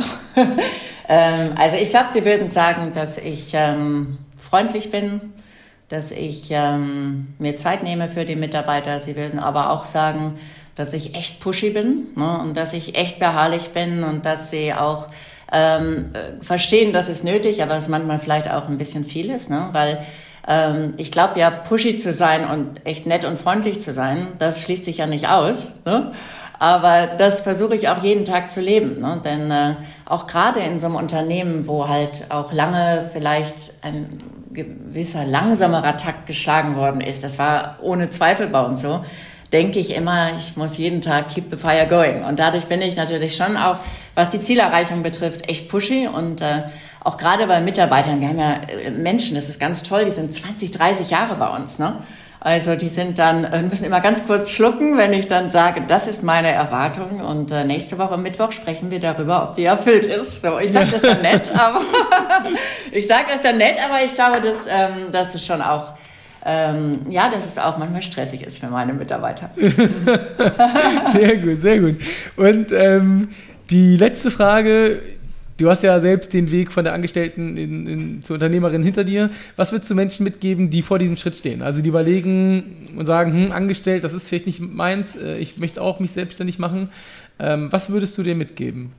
ähm, 1.07 1.51
also 1.55 1.77
ich 1.77 1.89
glaube, 1.89 2.09
die 2.13 2.25
würden 2.25 2.49
sagen, 2.49 2.91
dass 2.93 3.17
ich 3.17 3.51
ähm, 3.53 4.17
freundlich 4.35 4.91
bin, 4.91 5.21
dass 5.87 6.11
ich 6.11 6.49
ähm, 6.51 7.27
mir 7.37 7.57
Zeit 7.57 7.83
nehme 7.83 8.07
für 8.07 8.25
die 8.25 8.35
Mitarbeiter. 8.35 8.99
Sie 8.99 9.15
würden 9.15 9.39
aber 9.39 9.71
auch 9.71 9.85
sagen, 9.85 10.37
dass 10.75 10.93
ich 10.93 11.15
echt 11.15 11.39
pushy 11.39 11.69
bin 11.69 12.07
ne, 12.15 12.39
und 12.39 12.55
dass 12.55 12.73
ich 12.73 12.95
echt 12.95 13.19
beharrlich 13.19 13.69
bin 13.69 14.03
und 14.03 14.25
dass 14.25 14.51
sie 14.51 14.73
auch 14.73 15.07
ähm, 15.51 16.11
äh, 16.13 16.43
verstehen, 16.43 16.93
das 16.93 17.09
ist 17.09 17.23
nötig, 17.23 17.61
aber 17.61 17.75
es 17.75 17.89
manchmal 17.89 18.19
vielleicht 18.19 18.49
auch 18.49 18.67
ein 18.69 18.77
bisschen 18.77 19.05
viel 19.05 19.29
ist, 19.29 19.49
ne? 19.49 19.69
weil 19.71 19.99
ähm, 20.47 20.93
ich 20.97 21.11
glaube 21.11 21.39
ja, 21.39 21.49
pushy 21.49 21.97
zu 21.97 22.13
sein 22.13 22.45
und 22.49 22.85
echt 22.85 23.05
nett 23.05 23.25
und 23.25 23.37
freundlich 23.37 23.79
zu 23.81 23.93
sein, 23.93 24.27
das 24.37 24.63
schließt 24.63 24.85
sich 24.85 24.97
ja 24.97 25.07
nicht 25.07 25.27
aus. 25.27 25.71
Ne? 25.85 26.11
Aber 26.57 27.07
das 27.17 27.41
versuche 27.41 27.75
ich 27.75 27.89
auch 27.89 28.03
jeden 28.03 28.23
Tag 28.23 28.51
zu 28.51 28.61
leben. 28.61 29.01
Ne? 29.01 29.19
Denn 29.25 29.49
äh, 29.49 29.75
auch 30.05 30.27
gerade 30.27 30.59
in 30.59 30.79
so 30.79 30.87
einem 30.87 30.95
Unternehmen, 30.95 31.67
wo 31.67 31.87
halt 31.87 32.27
auch 32.29 32.53
lange 32.53 33.09
vielleicht 33.11 33.73
ein 33.81 34.19
gewisser 34.53 35.25
langsamerer 35.25 35.97
Takt 35.97 36.27
geschlagen 36.27 36.75
worden 36.75 37.01
ist, 37.01 37.23
das 37.23 37.39
war 37.39 37.77
ohne 37.81 38.09
Zweifel 38.09 38.47
bei 38.47 38.61
uns 38.61 38.81
so, 38.81 39.03
denke 39.53 39.79
ich 39.79 39.95
immer, 39.95 40.31
ich 40.37 40.55
muss 40.55 40.77
jeden 40.77 41.01
Tag 41.01 41.29
keep 41.29 41.49
the 41.49 41.57
fire 41.57 41.85
going. 41.87 42.23
Und 42.23 42.39
dadurch 42.39 42.65
bin 42.65 42.81
ich 42.81 42.95
natürlich 42.95 43.35
schon 43.35 43.57
auch, 43.57 43.77
was 44.15 44.29
die 44.29 44.39
Zielerreichung 44.39 45.03
betrifft, 45.03 45.47
echt 45.49 45.69
pushy 45.69 46.07
und 46.07 46.41
äh, 46.41 46.63
auch 47.03 47.17
gerade 47.17 47.47
bei 47.47 47.59
Mitarbeitern, 47.61 48.21
wir 48.21 48.29
haben 48.29 48.39
ja 48.39 48.59
äh, 48.67 48.91
Menschen, 48.91 49.35
das 49.35 49.49
ist 49.49 49.59
ganz 49.59 49.83
toll, 49.83 50.05
die 50.05 50.11
sind 50.11 50.33
20, 50.33 50.71
30 50.71 51.09
Jahre 51.09 51.35
bei 51.35 51.47
uns, 51.47 51.79
ne? 51.79 51.95
Also 52.43 52.75
die 52.75 52.89
sind 52.89 53.19
dann, 53.19 53.43
äh, 53.43 53.61
müssen 53.61 53.85
immer 53.85 54.01
ganz 54.01 54.25
kurz 54.25 54.49
schlucken, 54.49 54.97
wenn 54.97 55.13
ich 55.13 55.27
dann 55.27 55.51
sage, 55.51 55.83
das 55.87 56.07
ist 56.07 56.23
meine 56.23 56.51
Erwartung. 56.51 57.21
Und 57.21 57.51
äh, 57.51 57.63
nächste 57.65 57.99
Woche 57.99 58.17
Mittwoch 58.17 58.51
sprechen 58.51 58.89
wir 58.89 58.99
darüber, 58.99 59.43
ob 59.43 59.55
die 59.55 59.65
erfüllt 59.65 60.05
ist. 60.05 60.43
Ich 60.61 60.71
sage 60.71 60.89
das 60.89 61.03
dann 61.03 61.21
nett, 61.21 61.51
aber 61.55 61.81
ich 62.91 63.05
sage 63.05 63.25
das 63.31 63.43
dann 63.43 63.57
nett, 63.57 63.77
aber 63.83 64.03
ich 64.03 64.15
glaube, 64.15 64.41
dass 64.41 64.65
ähm, 64.65 65.11
das 65.11 65.35
ist 65.35 65.45
schon 65.45 65.61
auch 65.61 65.93
ähm, 66.45 66.93
ja, 67.09 67.29
dass 67.29 67.45
es 67.45 67.57
auch 67.57 67.77
manchmal 67.77 68.01
stressig 68.01 68.43
ist 68.43 68.59
für 68.59 68.67
meine 68.67 68.93
Mitarbeiter. 68.93 69.49
sehr 71.13 71.37
gut, 71.37 71.61
sehr 71.61 71.79
gut. 71.79 71.97
Und 72.35 72.71
ähm, 72.71 73.29
die 73.69 73.97
letzte 73.97 74.31
Frage, 74.31 75.01
Du 75.61 75.69
hast 75.69 75.83
ja 75.83 75.99
selbst 75.99 76.33
den 76.33 76.49
Weg 76.49 76.71
von 76.71 76.85
der 76.85 76.93
Angestellten 76.93 77.55
in, 77.55 77.85
in, 77.85 78.23
zur 78.23 78.33
Unternehmerin 78.33 78.81
hinter 78.81 79.03
dir. 79.03 79.29
Was 79.57 79.71
würdest 79.71 79.91
du 79.91 79.95
Menschen 79.95 80.23
mitgeben, 80.23 80.71
die 80.71 80.81
vor 80.81 80.97
diesem 80.97 81.17
Schritt 81.17 81.35
stehen? 81.35 81.61
Also 81.61 81.83
die 81.83 81.89
überlegen 81.89 82.87
und 82.97 83.05
sagen, 83.05 83.31
hm, 83.31 83.51
angestellt, 83.51 84.03
das 84.03 84.13
ist 84.13 84.27
vielleicht 84.27 84.47
nicht 84.47 84.59
meins, 84.59 85.15
äh, 85.15 85.37
ich 85.37 85.59
möchte 85.59 85.79
auch 85.83 85.99
mich 85.99 86.13
selbstständig 86.13 86.57
machen. 86.57 86.89
Ähm, 87.37 87.71
was 87.71 87.91
würdest 87.91 88.17
du 88.17 88.23
dir 88.23 88.33
mitgeben? 88.33 88.93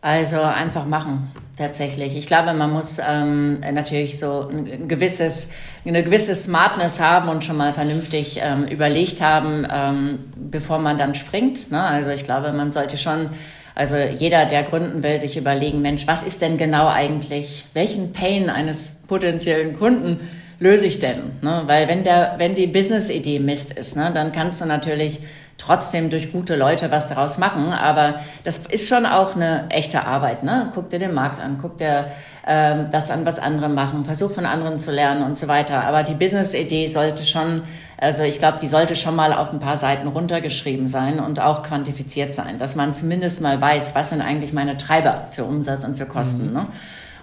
Also 0.00 0.40
einfach 0.40 0.86
machen, 0.86 1.32
tatsächlich. 1.56 2.16
Ich 2.16 2.26
glaube, 2.26 2.52
man 2.52 2.72
muss 2.72 2.98
ähm, 2.98 3.58
natürlich 3.72 4.18
so 4.18 4.48
ein 4.48 4.86
gewisses, 4.86 5.52
eine 5.84 6.04
gewisse 6.04 6.36
Smartness 6.36 7.00
haben 7.00 7.28
und 7.28 7.42
schon 7.42 7.56
mal 7.56 7.74
vernünftig 7.74 8.38
ähm, 8.40 8.64
überlegt 8.66 9.20
haben, 9.20 9.66
ähm, 9.68 10.18
bevor 10.36 10.78
man 10.78 10.98
dann 10.98 11.14
springt. 11.14 11.72
Ne? 11.72 11.82
Also 11.82 12.10
ich 12.10 12.22
glaube, 12.22 12.52
man 12.52 12.70
sollte 12.70 12.96
schon 12.96 13.30
also 13.78 13.96
jeder, 13.96 14.44
der 14.44 14.64
gründen 14.64 15.04
will, 15.04 15.20
sich 15.20 15.36
überlegen, 15.36 15.82
Mensch, 15.82 16.08
was 16.08 16.24
ist 16.24 16.42
denn 16.42 16.58
genau 16.58 16.88
eigentlich, 16.88 17.64
welchen 17.74 18.12
Pain 18.12 18.50
eines 18.50 19.04
potenziellen 19.06 19.78
Kunden 19.78 20.18
löse 20.58 20.86
ich 20.86 20.98
denn? 20.98 21.36
Ne? 21.42 21.62
Weil 21.66 21.86
wenn 21.86 22.02
der, 22.02 22.34
wenn 22.38 22.56
die 22.56 22.66
Business-Idee 22.66 23.38
Mist 23.38 23.70
ist, 23.78 23.96
ne, 23.96 24.10
dann 24.12 24.32
kannst 24.32 24.60
du 24.60 24.64
natürlich 24.64 25.20
trotzdem 25.58 26.08
durch 26.08 26.32
gute 26.32 26.56
Leute 26.56 26.90
was 26.90 27.08
daraus 27.08 27.38
machen. 27.38 27.72
Aber 27.72 28.20
das 28.44 28.58
ist 28.66 28.88
schon 28.88 29.04
auch 29.04 29.34
eine 29.34 29.68
echte 29.68 30.04
Arbeit. 30.04 30.42
Ne? 30.42 30.70
Guck 30.74 30.90
dir 30.90 30.98
den 30.98 31.12
Markt 31.12 31.40
an, 31.40 31.58
guck 31.60 31.76
dir 31.76 32.06
ähm, 32.46 32.86
das 32.90 33.10
an, 33.10 33.26
was 33.26 33.38
andere 33.38 33.68
machen, 33.68 34.04
versuch 34.04 34.30
von 34.30 34.46
anderen 34.46 34.78
zu 34.78 34.90
lernen 34.90 35.22
und 35.22 35.36
so 35.36 35.48
weiter. 35.48 35.84
Aber 35.84 36.02
die 36.02 36.14
Business-Idee 36.14 36.86
sollte 36.86 37.26
schon 37.26 37.62
also 38.00 38.22
ich 38.22 38.38
glaube, 38.38 38.58
die 38.62 38.68
sollte 38.68 38.94
schon 38.94 39.16
mal 39.16 39.32
auf 39.32 39.52
ein 39.52 39.58
paar 39.58 39.76
Seiten 39.76 40.06
runtergeschrieben 40.06 40.86
sein 40.86 41.18
und 41.18 41.40
auch 41.40 41.64
quantifiziert 41.64 42.32
sein, 42.32 42.56
dass 42.58 42.76
man 42.76 42.94
zumindest 42.94 43.40
mal 43.40 43.60
weiß, 43.60 43.96
was 43.96 44.10
sind 44.10 44.22
eigentlich 44.22 44.52
meine 44.52 44.76
Treiber 44.76 45.26
für 45.32 45.44
Umsatz 45.44 45.84
und 45.84 45.96
für 45.96 46.06
Kosten. 46.06 46.48
Mhm. 46.48 46.52
Ne? 46.52 46.66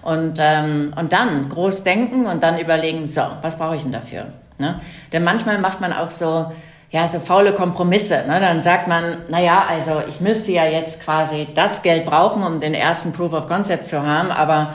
Und, 0.02 0.38
ähm, 0.38 0.92
und 0.94 1.14
dann 1.14 1.48
groß 1.48 1.82
denken 1.82 2.26
und 2.26 2.42
dann 2.42 2.58
überlegen, 2.58 3.06
so, 3.06 3.22
was 3.40 3.56
brauche 3.56 3.76
ich 3.76 3.82
denn 3.82 3.92
dafür? 3.92 4.26
Ne? 4.58 4.78
Denn 5.12 5.24
manchmal 5.24 5.58
macht 5.58 5.80
man 5.80 5.94
auch 5.94 6.10
so, 6.10 6.52
ja, 6.90 7.06
so 7.06 7.20
faule 7.20 7.52
Kompromisse. 7.52 8.24
Ne? 8.26 8.40
Dann 8.40 8.60
sagt 8.60 8.88
man, 8.88 9.18
na 9.28 9.40
ja, 9.40 9.64
also 9.68 10.02
ich 10.08 10.20
müsste 10.20 10.52
ja 10.52 10.64
jetzt 10.64 11.02
quasi 11.02 11.48
das 11.54 11.82
Geld 11.82 12.06
brauchen, 12.06 12.42
um 12.42 12.60
den 12.60 12.74
ersten 12.74 13.12
Proof 13.12 13.32
of 13.32 13.46
Concept 13.46 13.86
zu 13.86 14.06
haben, 14.06 14.30
aber 14.30 14.74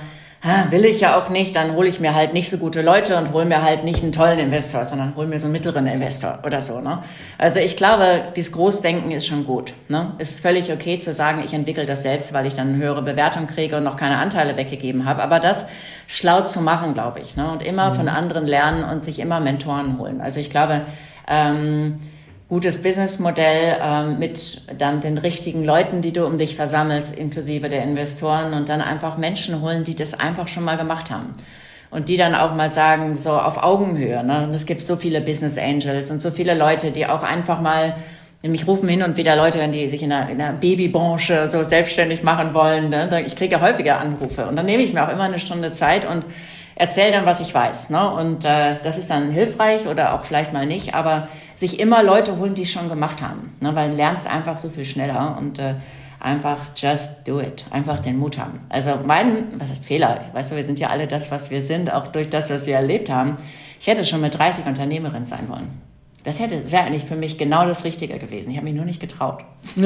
will 0.72 0.86
ich 0.86 1.02
ja 1.02 1.20
auch 1.22 1.30
nicht, 1.30 1.56
dann 1.56 1.76
hole 1.76 1.88
ich 1.88 2.00
mir 2.00 2.16
halt 2.16 2.34
nicht 2.34 2.50
so 2.50 2.58
gute 2.58 2.82
Leute 2.82 3.16
und 3.18 3.32
hole 3.32 3.46
mir 3.46 3.62
halt 3.62 3.84
nicht 3.84 4.02
einen 4.02 4.12
tollen 4.12 4.40
Investor, 4.40 4.84
sondern 4.86 5.16
hole 5.16 5.28
mir 5.28 5.38
so 5.38 5.46
einen 5.46 5.52
mittleren 5.52 5.86
Investor 5.86 6.40
oder 6.44 6.62
so. 6.62 6.82
Ne? 6.82 7.04
Also 7.38 7.60
ich 7.60 7.78
glaube, 7.78 8.06
dieses 8.36 8.52
Großdenken 8.52 9.12
ist 9.12 9.28
schon 9.28 9.46
gut. 9.46 9.74
Ne? 9.88 10.14
Es 10.18 10.32
ist 10.32 10.40
völlig 10.40 10.72
okay 10.74 10.98
zu 10.98 11.14
sagen, 11.14 11.44
ich 11.46 11.54
entwickle 11.54 11.86
das 11.86 12.02
selbst, 12.02 12.34
weil 12.34 12.48
ich 12.48 12.56
dann 12.56 12.70
eine 12.70 12.78
höhere 12.78 13.04
Bewertung 13.04 13.46
kriege 13.46 13.78
und 13.78 13.84
noch 13.84 13.98
keine 13.98 14.18
Anteile 14.18 14.58
weggegeben 14.58 15.06
habe. 15.06 15.22
Aber 15.22 15.40
das 15.40 15.68
schlau 16.08 16.42
zu 16.42 16.62
machen, 16.62 16.96
glaube 16.96 17.20
ich. 17.20 17.38
Ne? 17.38 17.52
Und 17.52 17.62
immer 17.62 17.92
mhm. 17.92 17.96
von 17.96 18.10
anderen 18.10 18.48
lernen 18.48 18.84
und 18.84 19.04
sich 19.04 19.20
immer 19.20 19.40
Mentoren 19.40 20.00
holen. 20.00 20.22
Also 20.22 20.40
ich 20.40 20.50
glaube, 20.50 20.82
ähm, 21.28 21.96
gutes 22.52 22.84
Businessmodell 22.84 23.78
ähm, 23.82 24.20
mit 24.20 24.64
dann 24.78 25.00
den 25.00 25.18
richtigen 25.18 25.64
Leuten, 25.64 26.02
die 26.02 26.12
du 26.12 26.26
um 26.26 26.38
dich 26.38 26.58
versammelst, 26.58 27.16
inklusive 27.16 27.70
der 27.70 27.82
Investoren 27.82 28.54
und 28.54 28.68
dann 28.68 28.82
einfach 28.82 29.18
Menschen 29.18 29.62
holen, 29.62 29.86
die 29.86 29.96
das 29.96 30.20
einfach 30.20 30.50
schon 30.50 30.66
mal 30.66 30.76
gemacht 30.76 31.10
haben. 31.10 31.34
Und 31.92 32.10
die 32.10 32.18
dann 32.18 32.36
auch 32.36 32.54
mal 32.54 32.68
sagen, 32.68 33.16
so 33.16 33.32
auf 33.32 33.64
Augenhöhe. 33.64 34.22
Ne? 34.26 34.44
Und 34.44 34.54
es 34.54 34.66
gibt 34.66 34.82
so 34.82 34.98
viele 34.98 35.22
Business 35.22 35.58
Angels 35.58 36.12
und 36.12 36.20
so 36.20 36.30
viele 36.30 36.54
Leute, 36.54 36.92
die 36.92 37.06
auch 37.06 37.24
einfach 37.24 37.62
mal, 37.62 37.96
nämlich 38.44 38.68
rufen 38.68 38.90
hin 38.90 39.02
und 39.02 39.16
wieder 39.16 39.38
Leute, 39.38 39.66
die 39.70 39.88
sich 39.88 40.04
in 40.04 40.10
der, 40.10 40.30
in 40.30 40.38
der 40.38 40.52
Babybranche 40.52 41.48
so 41.48 41.64
selbstständig 41.64 42.22
machen 42.22 42.54
wollen. 42.54 42.90
Ne? 42.90 43.24
Ich 43.26 43.38
kriege 43.38 43.62
häufiger 43.62 44.02
Anrufe. 44.02 44.46
Und 44.48 44.58
dann 44.58 44.66
nehme 44.66 44.84
ich 44.84 44.92
mir 44.94 45.08
auch 45.08 45.12
immer 45.12 45.24
eine 45.24 45.40
Stunde 45.40 45.72
Zeit 45.72 46.06
und 46.06 46.26
erzähle 46.76 47.12
dann, 47.12 47.26
was 47.26 47.40
ich 47.40 47.54
weiß. 47.54 47.90
Ne? 47.90 48.10
Und 48.12 48.46
äh, 48.46 48.78
das 48.84 48.98
ist 48.98 49.10
dann 49.10 49.32
hilfreich 49.32 49.88
oder 49.88 50.14
auch 50.14 50.26
vielleicht 50.26 50.54
mal 50.54 50.66
nicht, 50.66 50.94
aber 50.94 51.28
sich 51.56 51.80
immer 51.80 52.04
Leute 52.04 52.38
holen, 52.38 52.56
die 52.56 52.64
es 52.64 52.72
schon 52.72 52.90
gemacht 52.90 53.22
haben. 53.22 53.54
Ne? 53.60 53.76
Weil 53.76 53.92
du 53.92 53.96
lernst 53.96 54.28
einfach 54.28 54.58
so 54.58 54.70
viel 54.70 54.86
schneller 54.86 55.38
und 55.40 55.60
äh, 55.60 55.76
einfach 56.20 56.58
just 56.76 57.28
do 57.28 57.40
it. 57.40 57.66
Einfach 57.72 58.00
den 58.00 58.18
Mut 58.18 58.38
haben. 58.38 58.60
Also 58.70 59.00
mein, 59.06 59.60
was 59.60 59.72
ist 59.72 59.86
Fehler? 59.86 60.22
Ich 60.28 60.34
weiß, 60.34 60.56
wir 60.56 60.64
sind 60.64 60.80
ja 60.80 60.90
alle 60.90 61.08
das, 61.08 61.32
was 61.32 61.50
wir 61.50 61.62
sind, 61.62 61.92
auch 61.92 62.08
durch 62.08 62.30
das, 62.30 62.50
was 62.50 62.68
wir 62.68 62.76
erlebt 62.76 63.10
haben. 63.10 63.38
Ich 63.80 63.88
hätte 63.88 64.06
schon 64.06 64.22
mit 64.22 64.38
30 64.38 64.66
Unternehmerin 64.66 65.26
sein 65.26 65.50
wollen. 65.50 65.91
Das 66.24 66.40
hätte, 66.40 66.58
das 66.58 66.72
wäre 66.72 66.84
eigentlich 66.84 67.06
für 67.06 67.16
mich 67.16 67.40
genau 67.40 67.66
das 67.66 67.84
Richtige 67.84 68.20
gewesen. 68.20 68.52
Ich 68.52 68.58
habe 68.58 68.66
mich 68.66 68.76
nur 68.76 68.86
nicht 68.86 69.00
getraut. 69.00 69.44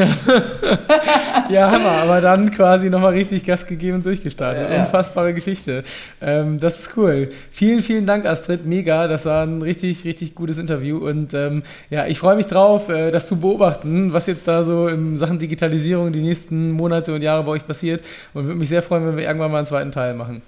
Ja, 1.49 1.69
Hammer. 1.69 1.91
Aber 2.01 2.21
dann 2.21 2.51
quasi 2.51 2.89
nochmal 2.89 3.13
richtig 3.13 3.45
Gas 3.45 3.67
gegeben 3.67 3.97
und 3.97 4.05
durchgestartet. 4.05 4.69
Ja. 4.69 4.81
Unfassbare 4.81 5.33
Geschichte. 5.33 5.83
Ähm, 6.21 6.59
das 6.59 6.79
ist 6.79 6.97
cool. 6.97 7.29
Vielen, 7.51 7.81
vielen 7.83 8.07
Dank, 8.07 8.25
Astrid. 8.25 8.65
Mega. 8.65 9.07
Das 9.07 9.25
war 9.25 9.45
ein 9.45 9.61
richtig, 9.61 10.05
richtig 10.05 10.33
gutes 10.33 10.57
Interview. 10.57 10.97
Und 10.97 11.33
ähm, 11.33 11.63
ja, 11.89 12.07
ich 12.07 12.17
freue 12.17 12.35
mich 12.35 12.47
drauf, 12.47 12.89
äh, 12.89 13.11
das 13.11 13.27
zu 13.27 13.39
beobachten, 13.39 14.11
was 14.13 14.27
jetzt 14.27 14.47
da 14.47 14.63
so 14.63 14.87
in 14.87 15.17
Sachen 15.17 15.37
Digitalisierung 15.37 16.11
die 16.11 16.21
nächsten 16.21 16.71
Monate 16.71 17.13
und 17.13 17.21
Jahre 17.21 17.43
bei 17.43 17.51
euch 17.51 17.67
passiert. 17.67 18.03
Und 18.33 18.45
würde 18.45 18.59
mich 18.59 18.69
sehr 18.69 18.81
freuen, 18.81 19.05
wenn 19.05 19.17
wir 19.17 19.25
irgendwann 19.25 19.51
mal 19.51 19.59
einen 19.59 19.67
zweiten 19.67 19.91
Teil 19.91 20.15
machen. 20.15 20.41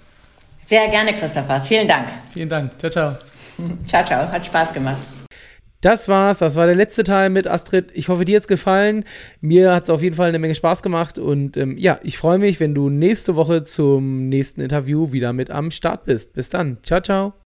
Sehr 0.62 0.88
gerne, 0.90 1.14
Christopher. 1.14 1.62
Vielen 1.62 1.88
Dank. 1.88 2.08
Vielen 2.34 2.50
Dank. 2.50 2.72
Ciao, 2.80 2.90
ciao. 2.90 3.16
Ciao, 3.86 4.04
ciao. 4.04 4.32
Hat 4.32 4.46
Spaß 4.46 4.74
gemacht. 4.74 5.17
Das 5.82 6.10
war's. 6.10 6.40
Das 6.40 6.56
war 6.56 6.66
der 6.66 6.76
letzte 6.76 7.04
Teil 7.04 7.30
mit 7.30 7.48
Astrid. 7.48 7.92
Ich 7.94 8.10
hoffe, 8.10 8.26
dir 8.26 8.38
hat's 8.38 8.48
gefallen. 8.48 9.06
Mir 9.42 9.74
hat's 9.74 9.90
auf 9.90 10.02
jeden 10.02 10.16
Fall 10.16 10.30
eine 10.30 10.40
Menge 10.40 10.56
Spaß 10.56 10.82
gemacht. 10.84 11.20
Und 11.20 11.58
ähm, 11.58 11.78
ja, 11.78 12.00
ich 12.04 12.18
freue 12.18 12.40
mich, 12.40 12.60
wenn 12.60 12.74
du 12.74 12.90
nächste 12.90 13.36
Woche 13.36 13.64
zum 13.64 14.30
nächsten 14.30 14.62
Interview 14.62 15.12
wieder 15.12 15.34
mit 15.34 15.52
am 15.52 15.72
Start 15.72 16.06
bist. 16.06 16.34
Bis 16.34 16.50
dann. 16.50 16.78
Ciao, 16.84 17.02
ciao. 17.02 17.47